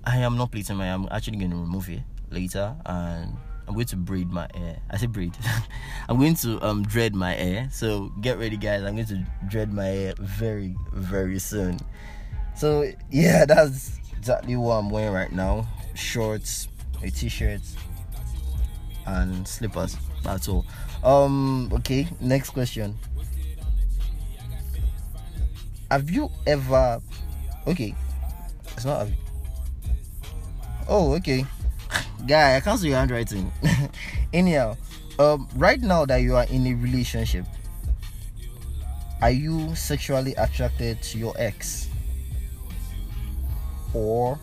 I 0.04 0.18
am 0.18 0.36
not 0.36 0.52
plaiting 0.52 0.76
my. 0.76 0.94
I'm 0.94 1.08
actually 1.12 1.38
going 1.38 1.52
to 1.52 1.58
remove 1.58 1.88
it 1.90 2.02
later, 2.30 2.76
and 2.86 3.38
I'm 3.70 3.74
going 3.74 3.86
to 3.86 3.96
braid 3.96 4.30
my 4.30 4.50
hair. 4.54 4.82
I 4.90 4.98
say 4.98 5.06
braid. 5.06 5.34
I'm 6.10 6.20
going 6.20 6.36
to 6.36 6.62
um 6.62 6.84
dread 6.84 7.16
my 7.16 7.36
hair. 7.36 7.70
So 7.72 8.12
get 8.20 8.38
ready, 8.38 8.58
guys. 8.58 8.84
I'm 8.84 8.96
going 8.96 9.08
to 9.08 9.26
dread 9.48 9.72
my 9.72 9.86
hair 9.86 10.14
very 10.20 10.76
very 10.92 11.40
soon. 11.40 11.80
So 12.62 12.86
yeah, 13.10 13.46
that's 13.46 13.98
exactly 14.16 14.56
what 14.56 14.74
I'm 14.76 14.92
wearing 14.92 15.14
right 15.14 15.32
now. 15.32 15.66
Shorts, 15.96 16.68
a 17.02 17.10
t-shirt, 17.10 17.62
and 19.08 19.48
slippers. 19.48 19.98
That's 20.22 20.48
all. 20.48 20.64
Um. 21.04 21.74
Okay. 21.74 22.08
Next 22.20 22.52
question. 22.52 22.96
Have 25.90 26.12
you 26.12 26.30
ever? 26.46 27.02
Okay. 27.66 27.96
It's 28.78 28.86
not. 28.86 29.08
Have 29.08 29.18
Oh, 30.88 31.16
okay. 31.16 31.44
Guy, 32.28 32.58
I 32.58 32.60
can't 32.60 32.80
see 32.80 32.90
your 32.90 32.98
handwriting. 32.98 33.52
Anyhow, 34.34 34.78
um, 35.18 35.50
right 35.56 35.82
now 35.82 36.06
that 36.06 36.18
you 36.18 36.36
are 36.36 36.46
in 36.46 36.68
a 36.68 36.76
relationship, 36.76 37.46
are 39.20 39.32
you 39.32 39.74
sexually 39.74 40.36
attracted 40.36 41.02
to 41.02 41.18
your 41.18 41.34
ex? 41.40 41.88
Or 43.94 44.40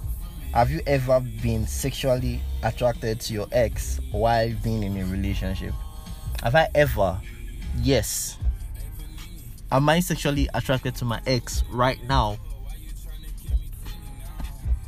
have 0.52 0.70
you 0.70 0.80
ever 0.86 1.20
been 1.20 1.66
sexually 1.66 2.40
attracted 2.62 3.20
to 3.20 3.32
your 3.34 3.46
ex 3.52 4.00
while 4.10 4.52
being 4.62 4.82
in 4.82 4.96
a 4.96 5.04
relationship? 5.06 5.74
Have 6.42 6.54
I 6.54 6.68
ever? 6.74 7.20
Yes. 7.82 8.38
Am 9.70 9.88
I 9.88 10.00
sexually 10.00 10.48
attracted 10.54 10.94
to 10.96 11.04
my 11.04 11.20
ex 11.26 11.62
right 11.70 12.02
now? 12.08 12.38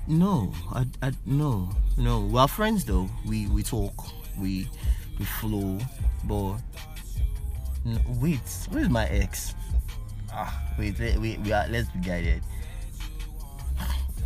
No, 0.06 0.52
I, 0.72 0.86
I 1.02 1.12
no, 1.24 1.68
no. 1.96 2.20
We're 2.20 2.48
friends 2.48 2.84
though. 2.84 3.08
We 3.26 3.46
we 3.46 3.62
talk, 3.62 3.92
we 4.38 4.68
we 5.18 5.24
flow, 5.24 5.78
but 6.24 6.54
n- 7.86 8.02
wait, 8.20 8.40
where's 8.70 8.88
my 8.88 9.06
ex? 9.06 9.54
Ah, 10.32 10.50
wait, 10.78 10.98
wait, 10.98 11.18
wait 11.20 11.40
we 11.40 11.52
are, 11.52 11.66
let's 11.68 11.88
be 11.90 12.00
guided. 12.00 12.42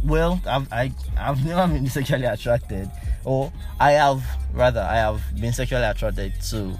Well, 0.04 0.40
I've 0.46 0.70
I, 0.70 0.92
I've 1.18 1.44
never 1.46 1.72
been 1.72 1.86
sexually 1.86 2.26
attracted, 2.26 2.90
or 3.24 3.50
I 3.80 3.92
have 3.92 4.22
rather 4.52 4.80
I 4.80 4.96
have 4.96 5.22
been 5.40 5.52
sexually 5.52 5.84
attracted 5.84 6.34
to 6.50 6.78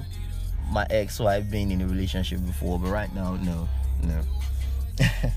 my 0.71 0.87
ex, 0.91 1.17
so 1.17 1.27
I've 1.27 1.51
been 1.51 1.71
in 1.71 1.81
a 1.81 1.87
relationship 1.87 2.45
before, 2.45 2.79
but 2.79 2.91
right 2.91 3.13
now, 3.15 3.37
no, 3.37 3.69
no. 4.03 4.21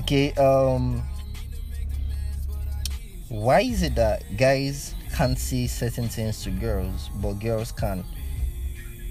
okay, 0.00 0.32
um, 0.32 1.02
why 3.28 3.60
is 3.60 3.82
it 3.82 3.94
that 3.94 4.36
guys 4.36 4.94
can't 5.14 5.38
say 5.38 5.68
certain 5.68 6.08
things 6.08 6.42
to 6.42 6.50
girls, 6.50 7.08
but 7.16 7.34
girls 7.34 7.70
can? 7.70 8.04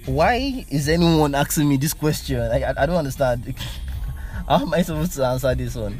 Why 0.04 0.66
is 0.68 0.88
anyone 0.88 1.34
asking 1.34 1.68
me 1.68 1.78
this 1.78 1.94
question? 1.94 2.40
I, 2.40 2.62
I, 2.62 2.74
I 2.82 2.86
don't 2.86 2.96
understand. 2.96 3.54
How 4.48 4.60
am 4.60 4.74
I 4.74 4.82
supposed 4.82 5.14
to 5.14 5.24
answer 5.24 5.54
this 5.54 5.74
one? 5.74 5.98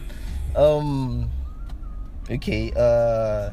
Um, 0.55 1.29
okay, 2.31 2.73
uh, 2.77 3.51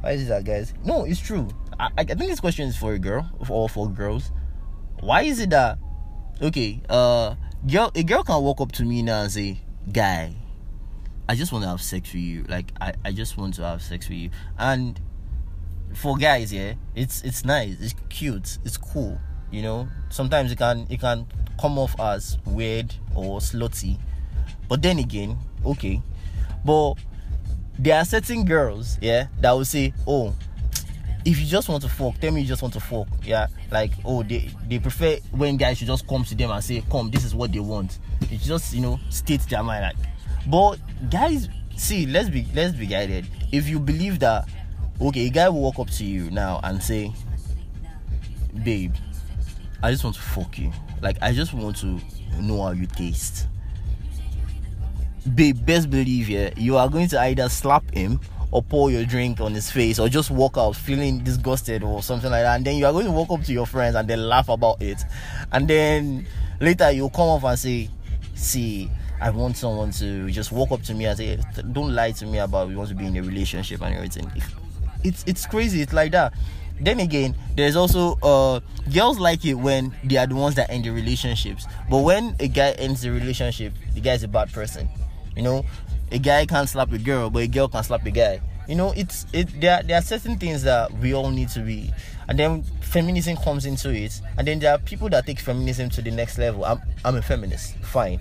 why 0.00 0.12
is 0.12 0.28
that 0.28 0.44
guys? 0.44 0.74
No, 0.84 1.04
it's 1.04 1.20
true. 1.20 1.48
I, 1.78 1.90
I 1.98 2.04
think 2.04 2.18
this 2.30 2.40
question 2.40 2.68
is 2.68 2.76
for 2.76 2.92
a 2.92 2.98
girl 2.98 3.28
or 3.48 3.68
for 3.68 3.88
girls. 3.88 4.30
Why 5.00 5.22
is 5.22 5.40
it 5.40 5.50
that 5.50 5.78
okay, 6.40 6.80
uh 6.88 7.34
girl 7.66 7.90
a 7.94 8.02
girl 8.02 8.22
can 8.22 8.42
walk 8.42 8.60
up 8.60 8.72
to 8.72 8.84
me 8.84 9.02
now 9.02 9.22
and 9.22 9.32
say, 9.32 9.60
Guy, 9.92 10.34
I 11.28 11.34
just 11.34 11.52
want 11.52 11.64
to 11.64 11.68
have 11.68 11.80
sex 11.80 12.12
with 12.12 12.22
you. 12.22 12.44
Like 12.48 12.72
I, 12.80 12.94
I 13.04 13.12
just 13.12 13.36
want 13.36 13.54
to 13.54 13.62
have 13.64 13.82
sex 13.82 14.08
with 14.08 14.18
you. 14.18 14.30
And 14.58 15.00
for 15.94 16.16
guys, 16.16 16.52
yeah, 16.52 16.74
it's 16.94 17.22
it's 17.22 17.44
nice, 17.44 17.76
it's 17.80 17.94
cute, 18.08 18.58
it's 18.64 18.76
cool. 18.76 19.18
You 19.50 19.62
know, 19.62 19.88
sometimes 20.08 20.50
it 20.52 20.58
can 20.58 20.86
it 20.90 21.00
can 21.00 21.26
come 21.60 21.78
off 21.78 21.98
as 22.00 22.38
weird 22.44 22.94
or 23.14 23.40
slutty. 23.40 23.98
But 24.68 24.82
then 24.82 24.98
again, 24.98 25.38
okay. 25.64 26.02
But 26.64 26.94
there 27.78 27.98
are 27.98 28.04
certain 28.04 28.44
girls, 28.44 28.98
yeah, 29.00 29.26
that 29.40 29.52
will 29.52 29.64
say, 29.64 29.92
Oh, 30.06 30.34
if 31.24 31.38
you 31.38 31.46
just 31.46 31.68
want 31.68 31.82
to 31.82 31.88
fuck, 31.88 32.18
tell 32.18 32.32
me 32.32 32.40
you 32.40 32.46
just 32.46 32.62
want 32.62 32.74
to 32.74 32.80
fuck. 32.80 33.06
Yeah, 33.24 33.46
like 33.70 33.92
oh 34.04 34.22
they 34.22 34.50
they 34.68 34.78
prefer 34.78 35.18
when 35.30 35.56
guys 35.56 35.78
should 35.78 35.86
just 35.86 36.06
come 36.06 36.24
to 36.24 36.34
them 36.34 36.50
and 36.50 36.62
say, 36.62 36.82
come, 36.90 37.10
this 37.10 37.24
is 37.24 37.34
what 37.34 37.52
they 37.52 37.60
want. 37.60 37.98
It 38.22 38.40
just 38.40 38.74
you 38.74 38.80
know 38.80 38.98
state 39.10 39.40
their 39.42 39.62
mind 39.62 39.82
like. 39.84 40.06
But 40.48 40.76
guys, 41.10 41.48
see, 41.76 42.06
let's 42.06 42.28
be 42.28 42.46
let's 42.54 42.74
be 42.74 42.86
guided. 42.86 43.26
If 43.52 43.68
you 43.68 43.78
believe 43.78 44.18
that, 44.20 44.48
okay, 45.00 45.26
a 45.26 45.30
guy 45.30 45.48
will 45.48 45.60
walk 45.60 45.78
up 45.78 45.90
to 45.90 46.04
you 46.04 46.30
now 46.30 46.60
and 46.64 46.82
say, 46.82 47.12
babe, 48.64 48.94
I 49.82 49.92
just 49.92 50.02
want 50.02 50.16
to 50.16 50.22
fuck 50.22 50.58
you. 50.58 50.72
Like 51.00 51.18
I 51.22 51.32
just 51.32 51.52
want 51.52 51.76
to 51.78 52.00
know 52.40 52.62
how 52.62 52.72
you 52.72 52.86
taste. 52.86 53.46
Babe, 55.34 55.64
best 55.64 55.88
believe 55.88 56.28
yeah, 56.28 56.50
you 56.56 56.76
are 56.76 56.88
going 56.88 57.08
to 57.08 57.20
either 57.20 57.48
slap 57.48 57.88
him 57.94 58.18
or 58.50 58.62
pour 58.62 58.90
your 58.90 59.04
drink 59.04 59.40
on 59.40 59.54
his 59.54 59.70
face 59.70 59.98
or 59.98 60.08
just 60.08 60.30
walk 60.30 60.58
out 60.58 60.76
feeling 60.76 61.22
disgusted 61.24 61.82
or 61.82 62.02
something 62.02 62.30
like 62.30 62.42
that. 62.42 62.56
And 62.56 62.64
then 62.64 62.76
you 62.76 62.86
are 62.86 62.92
going 62.92 63.06
to 63.06 63.12
walk 63.12 63.30
up 63.30 63.42
to 63.44 63.52
your 63.52 63.66
friends 63.66 63.94
and 63.94 64.08
then 64.08 64.28
laugh 64.28 64.48
about 64.48 64.82
it. 64.82 65.02
And 65.52 65.68
then 65.68 66.26
later 66.60 66.90
you'll 66.90 67.10
come 67.10 67.28
up 67.28 67.44
and 67.44 67.58
say 67.58 67.88
see 68.34 68.88
i 69.20 69.28
want 69.30 69.56
someone 69.56 69.90
to 69.90 70.30
just 70.30 70.50
walk 70.52 70.72
up 70.72 70.82
to 70.82 70.94
me 70.94 71.04
and 71.04 71.16
say 71.18 71.38
don't 71.72 71.94
lie 71.94 72.10
to 72.10 72.24
me 72.26 72.38
about 72.38 72.66
we 72.66 72.74
want 72.74 72.88
to 72.88 72.94
be 72.94 73.06
in 73.06 73.16
a 73.16 73.22
relationship 73.22 73.80
and 73.80 73.94
everything. 73.94 74.30
It's 75.04 75.24
it's 75.26 75.46
crazy 75.46 75.80
it's 75.80 75.92
like 75.92 76.12
that. 76.12 76.34
Then 76.80 76.98
again 77.00 77.36
there's 77.56 77.76
also 77.76 78.18
uh 78.22 78.60
girls 78.92 79.18
like 79.18 79.44
it 79.44 79.54
when 79.54 79.96
they 80.04 80.16
are 80.16 80.26
the 80.26 80.34
ones 80.34 80.56
that 80.56 80.68
end 80.70 80.84
the 80.84 80.90
relationships. 80.90 81.66
But 81.88 81.98
when 81.98 82.34
a 82.40 82.48
guy 82.48 82.72
ends 82.72 83.02
the 83.02 83.10
relationship 83.10 83.72
the 83.94 84.00
guy 84.00 84.14
is 84.14 84.24
a 84.24 84.28
bad 84.28 84.52
person 84.52 84.88
you 85.36 85.42
know 85.42 85.64
a 86.12 86.18
guy 86.18 86.44
can't 86.44 86.68
slap 86.68 86.92
a 86.92 86.98
girl, 86.98 87.30
but 87.30 87.42
a 87.42 87.46
girl 87.46 87.68
can 87.68 87.82
slap 87.82 88.04
a 88.04 88.10
guy. 88.10 88.40
You 88.68 88.76
know, 88.76 88.92
it's 88.96 89.26
it. 89.32 89.60
There, 89.60 89.82
there 89.82 89.98
are 89.98 90.02
certain 90.02 90.38
things 90.38 90.62
that 90.62 90.92
we 90.98 91.14
all 91.14 91.30
need 91.30 91.48
to 91.50 91.60
be, 91.60 91.90
and 92.28 92.38
then 92.38 92.62
feminism 92.80 93.36
comes 93.38 93.66
into 93.66 93.90
it, 93.90 94.20
and 94.38 94.46
then 94.46 94.60
there 94.60 94.72
are 94.72 94.78
people 94.78 95.08
that 95.08 95.26
take 95.26 95.40
feminism 95.40 95.88
to 95.90 96.02
the 96.02 96.10
next 96.10 96.38
level. 96.38 96.64
I'm, 96.64 96.80
I'm 97.04 97.16
a 97.16 97.22
feminist, 97.22 97.76
fine. 97.78 98.20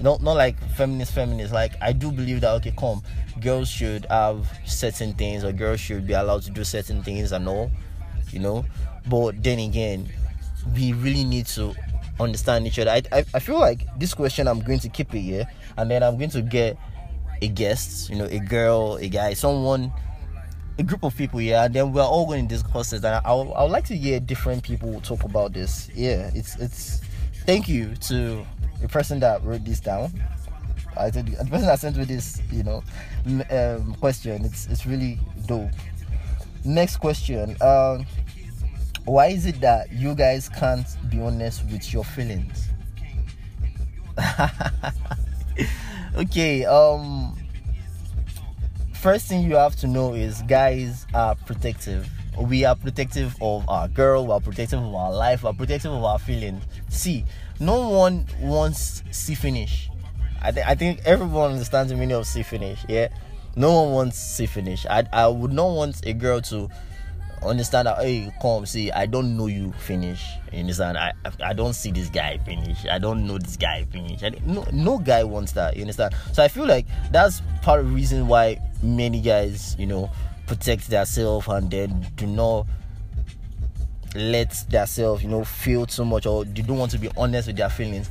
Not, 0.00 0.22
not 0.22 0.32
like 0.32 0.58
feminist, 0.76 1.12
feminist. 1.12 1.52
Like 1.52 1.74
I 1.82 1.92
do 1.92 2.10
believe 2.10 2.40
that 2.40 2.52
okay, 2.56 2.72
come, 2.78 3.02
girls 3.40 3.68
should 3.68 4.06
have 4.06 4.48
certain 4.64 5.12
things, 5.14 5.44
or 5.44 5.52
girls 5.52 5.80
should 5.80 6.06
be 6.06 6.14
allowed 6.14 6.42
to 6.42 6.50
do 6.50 6.64
certain 6.64 7.02
things 7.02 7.32
and 7.32 7.46
all, 7.48 7.70
you 8.30 8.38
know. 8.38 8.64
But 9.08 9.42
then 9.42 9.58
again, 9.58 10.08
we 10.74 10.92
really 10.94 11.24
need 11.24 11.46
to 11.48 11.74
understand 12.20 12.66
each 12.66 12.78
other. 12.78 12.90
I, 12.90 13.02
I, 13.12 13.24
I 13.34 13.38
feel 13.38 13.58
like 13.58 13.86
this 13.98 14.14
question 14.14 14.48
I'm 14.48 14.60
going 14.60 14.80
to 14.80 14.88
keep 14.88 15.14
it 15.14 15.20
here, 15.20 15.46
and 15.76 15.90
then 15.90 16.02
I'm 16.02 16.16
going 16.18 16.30
to 16.30 16.42
get 16.42 16.76
a 17.40 17.48
guest, 17.48 18.10
you 18.10 18.16
know, 18.16 18.26
a 18.26 18.38
girl, 18.38 18.96
a 18.96 19.08
guy, 19.08 19.34
someone, 19.34 19.92
a 20.78 20.82
group 20.82 21.02
of 21.02 21.16
people, 21.16 21.40
yeah, 21.40 21.64
and 21.64 21.74
then 21.74 21.92
we're 21.92 22.02
all 22.02 22.26
going 22.26 22.48
to 22.48 22.54
discuss 22.54 22.92
it. 22.92 23.04
And 23.04 23.06
I, 23.06 23.20
I 23.24 23.34
would, 23.34 23.52
I 23.52 23.62
would 23.62 23.72
like 23.72 23.84
to 23.86 23.96
hear 23.96 24.20
different 24.20 24.62
people 24.62 25.00
talk 25.00 25.24
about 25.24 25.52
this. 25.52 25.90
Yeah, 25.94 26.30
it's 26.34 26.56
it's. 26.56 27.00
Thank 27.44 27.68
you 27.68 27.96
to 27.96 28.46
the 28.80 28.88
person 28.88 29.18
that 29.20 29.42
wrote 29.42 29.64
this 29.64 29.80
down. 29.80 30.12
I 30.96 31.10
think 31.10 31.36
the 31.36 31.44
person 31.44 31.66
that 31.66 31.80
sent 31.80 31.96
me 31.96 32.04
this, 32.04 32.40
you 32.52 32.62
know, 32.62 32.84
um, 33.50 33.94
question. 33.96 34.44
It's 34.44 34.66
it's 34.66 34.86
really 34.86 35.18
dope. 35.46 35.70
Next 36.64 36.98
question. 36.98 37.56
Um, 37.60 38.06
why 39.04 39.28
is 39.28 39.46
it 39.46 39.60
that 39.60 39.92
you 39.92 40.14
guys 40.14 40.48
can't 40.48 40.86
be 41.10 41.20
honest 41.20 41.64
with 41.70 41.92
your 41.92 42.04
feelings? 42.04 42.68
okay 46.16 46.64
um 46.66 47.36
first 48.94 49.26
thing 49.26 49.42
you 49.48 49.56
have 49.56 49.74
to 49.74 49.86
know 49.86 50.14
is 50.14 50.42
guys 50.42 51.06
are 51.14 51.34
protective. 51.34 52.08
We 52.38 52.64
are 52.64 52.74
protective 52.76 53.36
of 53.42 53.68
our 53.68 53.88
girl 53.88 54.26
we 54.26 54.32
are 54.32 54.40
protective 54.40 54.78
of 54.80 54.94
our 54.94 55.12
life 55.12 55.42
we 55.42 55.48
are 55.50 55.54
protective 55.54 55.92
of 55.92 56.04
our 56.04 56.18
feelings. 56.18 56.62
See 56.88 57.24
no 57.58 57.88
one 57.88 58.26
wants 58.40 59.02
see 59.10 59.34
finish. 59.34 59.88
I, 60.40 60.50
th- 60.50 60.66
I 60.66 60.74
think 60.74 61.00
everyone 61.04 61.52
understands 61.52 61.90
the 61.92 61.96
meaning 61.96 62.16
of 62.16 62.26
see 62.26 62.42
finish 62.42 62.84
yeah? 62.88 63.08
No 63.56 63.82
one 63.82 63.92
wants 63.92 64.18
see 64.18 64.46
finish. 64.46 64.86
I, 64.86 65.04
I 65.12 65.26
would 65.28 65.52
not 65.52 65.70
want 65.70 66.06
a 66.06 66.12
girl 66.12 66.40
to 66.42 66.68
understand 67.50 67.86
that 67.86 67.98
hey 67.98 68.32
come 68.40 68.66
see 68.66 68.90
i 68.92 69.06
don't 69.06 69.36
know 69.36 69.46
you 69.46 69.72
finish. 69.72 70.24
You 70.52 70.60
understand? 70.60 70.98
I 70.98 71.12
i 71.42 71.52
don't 71.52 71.72
see 71.74 71.90
this 71.90 72.08
guy 72.08 72.38
finish. 72.38 72.86
I 72.86 72.98
don't 72.98 73.26
know 73.26 73.38
this 73.38 73.56
guy 73.56 73.84
finish. 73.90 74.22
No 74.44 74.66
no 74.72 74.98
guy 74.98 75.24
wants 75.24 75.52
that 75.52 75.76
you 75.76 75.82
understand? 75.82 76.14
So 76.32 76.42
i 76.42 76.48
feel 76.48 76.66
like 76.66 76.86
that's 77.10 77.42
part 77.62 77.80
of 77.80 77.86
the 77.86 77.92
reason 77.92 78.28
why 78.28 78.58
many 78.82 79.20
guys 79.20 79.76
you 79.78 79.86
know 79.86 80.10
protect 80.46 80.88
themselves 80.90 81.48
and 81.48 81.70
then 81.70 82.06
do 82.16 82.26
not 82.26 82.66
let 84.14 84.50
themselves 84.68 85.22
you 85.22 85.28
know 85.28 85.44
feel 85.44 85.86
too 85.86 86.04
much 86.04 86.26
or 86.26 86.44
they 86.44 86.62
don't 86.62 86.78
want 86.78 86.90
to 86.92 86.98
be 86.98 87.08
honest 87.16 87.46
with 87.48 87.56
their 87.56 87.70
feelings. 87.70 88.10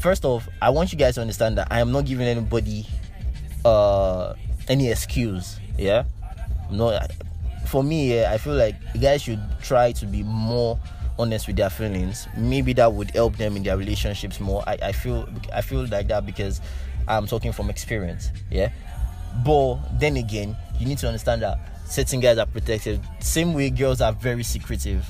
First 0.00 0.24
off 0.24 0.48
i 0.60 0.70
want 0.70 0.92
you 0.92 0.98
guys 0.98 1.14
to 1.14 1.20
understand 1.20 1.56
that 1.58 1.68
i 1.70 1.80
am 1.80 1.90
not 1.92 2.04
giving 2.04 2.26
anybody 2.26 2.86
uh 3.64 4.34
any 4.68 4.90
excuse 4.90 5.58
yeah? 5.78 6.04
No 6.70 6.98
for 7.74 7.82
me, 7.82 8.14
yeah, 8.14 8.30
I 8.32 8.38
feel 8.38 8.54
like 8.54 8.76
guys 9.00 9.22
should 9.22 9.40
try 9.60 9.90
to 9.90 10.06
be 10.06 10.22
more 10.22 10.78
honest 11.18 11.48
with 11.48 11.56
their 11.56 11.70
feelings. 11.70 12.28
Maybe 12.36 12.72
that 12.74 12.92
would 12.92 13.10
help 13.10 13.36
them 13.36 13.56
in 13.56 13.64
their 13.64 13.76
relationships 13.76 14.38
more. 14.38 14.62
I, 14.64 14.78
I 14.80 14.92
feel 14.92 15.28
I 15.52 15.60
feel 15.60 15.84
like 15.88 16.06
that 16.06 16.24
because 16.24 16.60
I'm 17.08 17.26
talking 17.26 17.50
from 17.50 17.70
experience. 17.70 18.30
Yeah. 18.48 18.70
But 19.44 19.98
then 19.98 20.16
again, 20.18 20.56
you 20.78 20.86
need 20.86 20.98
to 20.98 21.08
understand 21.08 21.42
that 21.42 21.58
certain 21.84 22.20
guys 22.20 22.38
are 22.38 22.46
protected. 22.46 23.00
Same 23.18 23.54
way 23.54 23.70
girls 23.70 24.00
are 24.00 24.12
very 24.12 24.44
secretive. 24.44 25.04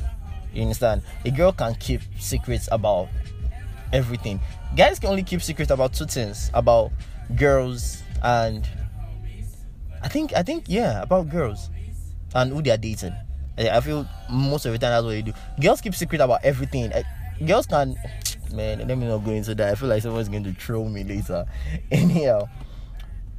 You 0.54 0.62
understand? 0.62 1.02
A 1.26 1.30
girl 1.30 1.52
can 1.52 1.74
keep 1.74 2.00
secrets 2.18 2.66
about 2.72 3.08
everything. 3.92 4.40
Guys 4.74 4.98
can 4.98 5.10
only 5.10 5.22
keep 5.22 5.42
secrets 5.42 5.70
about 5.70 5.92
two 5.92 6.06
things 6.06 6.50
about 6.54 6.92
girls 7.36 8.02
and 8.22 8.66
I 10.02 10.08
think 10.08 10.34
I 10.34 10.42
think 10.42 10.64
yeah 10.66 11.02
about 11.02 11.28
girls 11.28 11.68
and 12.34 12.52
who 12.52 12.62
they 12.62 12.70
are 12.70 12.76
dating. 12.76 13.14
I 13.58 13.68
I 13.70 13.80
feel 13.80 14.06
most 14.30 14.66
of 14.66 14.72
the 14.72 14.78
time 14.78 14.90
that's 14.90 15.04
what 15.04 15.10
they 15.10 15.22
do. 15.22 15.32
Girls 15.60 15.80
keep 15.80 15.94
secret 15.94 16.20
about 16.20 16.44
everything. 16.44 16.92
Eh, 16.92 17.02
Girls 17.46 17.66
can, 17.66 17.96
man. 18.52 18.86
Let 18.86 18.98
me 18.98 19.06
not 19.06 19.24
go 19.24 19.30
into 19.32 19.54
that. 19.54 19.72
I 19.72 19.74
feel 19.74 19.88
like 19.88 20.02
someone's 20.02 20.28
going 20.28 20.44
to 20.44 20.52
troll 20.52 20.88
me 20.88 21.04
later. 21.04 21.44
Anyhow, 21.90 22.48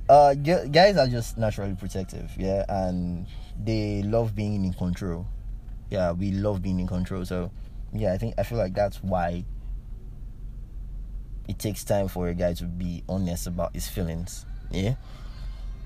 uh, 0.10 0.34
guys 0.34 0.98
are 0.98 1.08
just 1.08 1.38
naturally 1.38 1.76
protective, 1.76 2.32
yeah, 2.38 2.66
and 2.70 3.26
they 3.64 4.04
love 4.04 4.36
being 4.36 4.64
in 4.66 4.74
control. 4.74 5.26
Yeah, 5.90 6.12
we 6.12 6.32
love 6.32 6.62
being 6.62 6.80
in 6.80 6.88
control. 6.88 7.26
So, 7.26 7.52
yeah, 7.94 8.14
I 8.14 8.18
think 8.18 8.36
I 8.38 8.44
feel 8.44 8.58
like 8.58 8.74
that's 8.74 9.02
why 9.04 9.46
it 11.48 11.60
takes 11.60 11.84
time 11.84 12.08
for 12.08 12.28
a 12.28 12.34
guy 12.34 12.54
to 12.54 12.66
be 12.66 13.04
honest 13.08 13.48
about 13.48 13.74
his 13.74 13.88
feelings. 13.88 14.46
Yeah. 14.72 14.96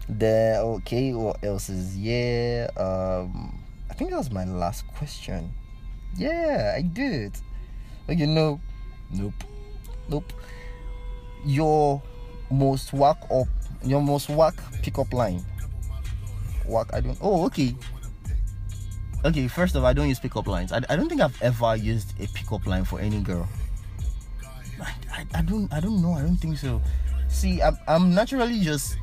Then 0.10 0.58
okay, 0.82 1.14
what 1.14 1.38
else 1.44 1.70
is 1.70 1.96
yeah? 1.96 2.68
Um, 2.78 3.62
I 3.90 3.94
think 3.94 4.10
that 4.10 4.18
was 4.18 4.32
my 4.32 4.44
last 4.44 4.88
question. 4.88 5.54
Yeah, 6.18 6.74
I 6.76 6.82
did. 6.82 7.38
You 8.08 8.26
know, 8.26 8.60
nope, 9.12 9.44
nope. 10.10 10.34
Your 11.46 12.02
most 12.50 12.92
whack 12.92 13.22
up, 13.30 13.48
your 13.84 14.02
most 14.02 14.30
whack 14.30 14.56
pickup 14.82 15.14
line. 15.14 15.46
Whack. 16.66 16.88
I 16.92 17.02
don't. 17.02 17.18
Oh, 17.22 17.46
okay. 17.46 17.76
okay, 19.24 19.48
first 19.48 19.76
of 19.76 19.84
all, 19.84 19.90
I 19.90 19.94
don't 19.94 20.10
use 20.10 20.20
pickup 20.20 20.48
lines. 20.48 20.72
I, 20.72 20.82
I 20.90 20.96
don't 20.96 21.08
think 21.08 21.22
I've 21.22 21.40
ever 21.44 21.76
used 21.76 22.20
a 22.20 22.26
pickup 22.34 22.66
line 22.66 22.84
for 22.84 23.00
any 23.00 23.22
girl. 23.22 23.48
I, 24.82 24.94
I, 25.12 25.26
I 25.36 25.42
don't 25.44 25.72
I 25.72 25.80
don't 25.80 26.02
know. 26.02 26.14
I 26.14 26.22
don't 26.22 26.38
think 26.38 26.58
so. 26.58 26.82
See, 27.28 27.62
I'm, 27.62 27.78
I'm 27.88 28.16
naturally 28.16 28.60
just 28.62 28.98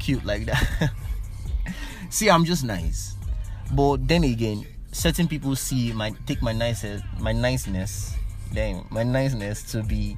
cute 0.00 0.24
like 0.24 0.46
that. 0.46 0.90
see, 2.10 2.28
I'm 2.28 2.44
just 2.44 2.64
nice. 2.64 3.14
But 3.72 4.08
then 4.08 4.24
again, 4.24 4.66
certain 4.92 5.28
people 5.28 5.54
see 5.54 5.92
my 5.92 6.12
take 6.26 6.42
my 6.42 6.52
niceness 6.52 7.02
my 7.20 7.32
niceness, 7.32 8.16
damn, 8.52 8.84
my 8.90 9.04
niceness 9.04 9.62
to 9.72 9.82
be 9.82 10.16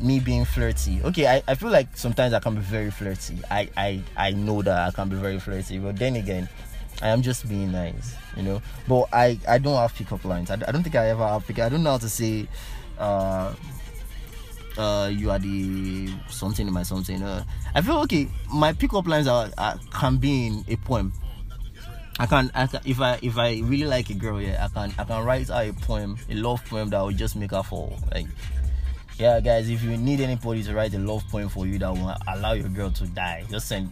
me 0.00 0.18
being 0.20 0.44
flirty. 0.44 1.00
Okay, 1.02 1.26
I, 1.26 1.42
I 1.46 1.54
feel 1.54 1.70
like 1.70 1.96
sometimes 1.96 2.32
I 2.34 2.40
can 2.40 2.54
be 2.54 2.60
very 2.60 2.90
flirty. 2.90 3.38
I, 3.50 3.68
I 3.76 4.02
I 4.16 4.30
know 4.32 4.62
that 4.62 4.88
I 4.88 4.90
can 4.90 5.08
be 5.08 5.16
very 5.16 5.38
flirty, 5.38 5.78
but 5.78 5.96
then 5.96 6.16
again, 6.16 6.48
I 7.00 7.08
am 7.08 7.22
just 7.22 7.48
being 7.48 7.72
nice, 7.72 8.14
you 8.36 8.42
know. 8.42 8.62
But 8.88 9.08
I 9.12 9.38
I 9.48 9.58
don't 9.58 9.76
have 9.76 9.94
pickup 9.94 10.24
lines. 10.24 10.50
I, 10.50 10.54
I 10.54 10.72
don't 10.72 10.82
think 10.82 10.96
I 10.96 11.08
ever 11.10 11.26
have 11.26 11.46
pick. 11.46 11.58
I 11.58 11.68
don't 11.68 11.82
know 11.82 11.92
how 11.92 11.98
to 11.98 12.08
say, 12.08 12.48
uh, 12.98 13.54
uh, 14.78 15.10
you 15.12 15.30
are 15.30 15.38
the 15.38 16.10
something 16.28 16.66
in 16.66 16.72
my 16.72 16.82
something. 16.82 17.22
Uh, 17.22 17.44
I 17.74 17.80
feel 17.80 17.98
okay. 18.00 18.28
My 18.52 18.72
pickup 18.72 19.06
lines 19.06 19.26
are, 19.26 19.48
are 19.58 19.78
can 19.92 20.16
be 20.16 20.46
in 20.46 20.64
a 20.68 20.76
poem. 20.76 21.12
I 22.18 22.26
can, 22.26 22.50
I 22.54 22.66
can 22.66 22.80
if 22.84 23.00
I 23.00 23.18
if 23.22 23.38
I 23.38 23.60
really 23.64 23.86
like 23.86 24.10
a 24.10 24.14
girl, 24.14 24.40
yeah, 24.40 24.64
I 24.64 24.68
can 24.68 24.94
I 24.98 25.04
can 25.04 25.24
write 25.24 25.50
out 25.50 25.66
a 25.66 25.72
poem, 25.72 26.18
a 26.28 26.34
love 26.34 26.64
poem 26.66 26.90
that 26.90 27.00
will 27.00 27.12
just 27.12 27.36
make 27.36 27.50
her 27.52 27.62
fall. 27.62 27.98
Like, 28.12 28.26
yeah, 29.18 29.40
guys, 29.40 29.68
if 29.68 29.82
you 29.82 29.96
need 29.96 30.20
anybody 30.20 30.62
to 30.64 30.74
write 30.74 30.94
a 30.94 30.98
love 30.98 31.24
poem 31.30 31.48
for 31.48 31.66
you 31.66 31.78
that 31.78 31.90
will 31.90 32.14
allow 32.28 32.52
your 32.52 32.68
girl 32.68 32.90
to 32.90 33.06
die, 33.08 33.44
just 33.50 33.68
send 33.68 33.90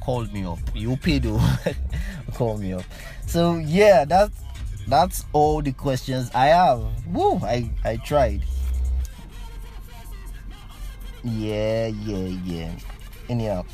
call 0.00 0.24
me 0.26 0.44
up. 0.44 0.58
You 0.74 0.96
pay 0.96 1.18
though. 1.18 1.40
call 2.34 2.58
me 2.58 2.72
up. 2.72 2.84
So 3.26 3.56
yeah, 3.56 4.04
that's 4.04 4.36
that's 4.86 5.24
all 5.32 5.62
the 5.62 5.72
questions 5.72 6.30
I 6.34 6.46
have. 6.46 6.84
Woo! 7.08 7.40
I 7.42 7.70
I 7.84 7.96
tried. 7.96 8.42
Yeah, 11.26 11.88
yeah, 11.88 12.38
yeah. 12.44 12.70
Anyhow, 13.28 13.64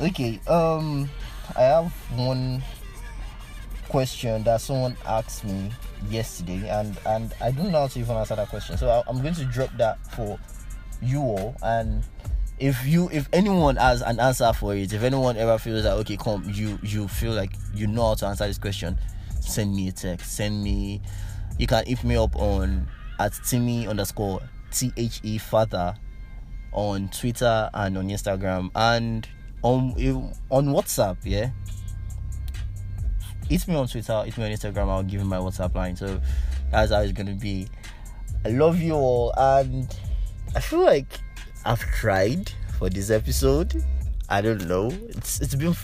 okay. 0.00 0.40
Um, 0.48 1.08
I 1.56 1.62
have 1.62 1.92
one 2.18 2.62
question 3.88 4.42
that 4.42 4.60
someone 4.60 4.96
asked 5.06 5.44
me 5.44 5.70
yesterday, 6.08 6.68
and 6.68 6.98
and 7.06 7.32
I 7.40 7.52
don't 7.52 7.70
know 7.70 7.82
how 7.82 7.86
to 7.86 7.98
even 8.00 8.16
answer 8.16 8.34
that 8.34 8.48
question. 8.48 8.76
So 8.76 8.90
I, 8.90 9.08
I'm 9.08 9.22
going 9.22 9.34
to 9.34 9.44
drop 9.44 9.70
that 9.76 10.04
for 10.12 10.36
you 11.00 11.20
all. 11.20 11.54
And 11.62 12.02
if 12.58 12.84
you, 12.84 13.08
if 13.12 13.28
anyone 13.32 13.76
has 13.76 14.02
an 14.02 14.18
answer 14.18 14.52
for 14.52 14.74
it, 14.74 14.92
if 14.92 15.04
anyone 15.04 15.36
ever 15.36 15.58
feels 15.58 15.84
that 15.84 15.92
okay, 15.98 16.16
come, 16.16 16.42
you 16.52 16.76
you 16.82 17.06
feel 17.06 17.32
like 17.32 17.52
you 17.72 17.86
know 17.86 18.08
how 18.08 18.14
to 18.14 18.26
answer 18.26 18.48
this 18.48 18.58
question, 18.58 18.98
send 19.40 19.76
me 19.76 19.88
a 19.88 19.92
text. 19.92 20.32
Send 20.34 20.64
me. 20.64 21.00
You 21.56 21.68
can 21.68 21.86
hit 21.86 22.02
me 22.02 22.16
up 22.16 22.34
on 22.34 22.88
at 23.20 23.32
Timmy 23.46 23.86
underscore 23.86 24.40
T 24.72 24.92
H 24.96 25.20
E 25.22 25.38
father 25.38 25.94
on 26.72 27.08
Twitter 27.08 27.70
and 27.74 27.98
on 27.98 28.08
Instagram 28.08 28.70
and 28.74 29.28
on 29.62 29.92
on 30.50 30.66
WhatsApp. 30.66 31.18
Yeah, 31.24 31.50
hit 33.48 33.66
me 33.68 33.74
on 33.74 33.88
Twitter, 33.88 34.22
hit 34.24 34.36
me 34.38 34.44
on 34.44 34.50
Instagram. 34.50 34.88
I'll 34.88 35.02
give 35.02 35.20
you 35.20 35.26
my 35.26 35.38
WhatsApp 35.38 35.74
line. 35.74 35.96
So 35.96 36.20
that's 36.70 36.92
how 36.92 37.00
it's 37.00 37.12
gonna 37.12 37.34
be. 37.34 37.68
I 38.44 38.50
love 38.50 38.80
you 38.80 38.94
all, 38.94 39.32
and 39.36 39.94
I 40.54 40.60
feel 40.60 40.84
like 40.84 41.20
I've 41.64 41.80
tried 41.80 42.50
for 42.78 42.88
this 42.88 43.10
episode. 43.10 43.84
I 44.28 44.40
don't 44.40 44.66
know. 44.66 44.90
It's 45.08 45.40
it's 45.40 45.54
been 45.54 45.74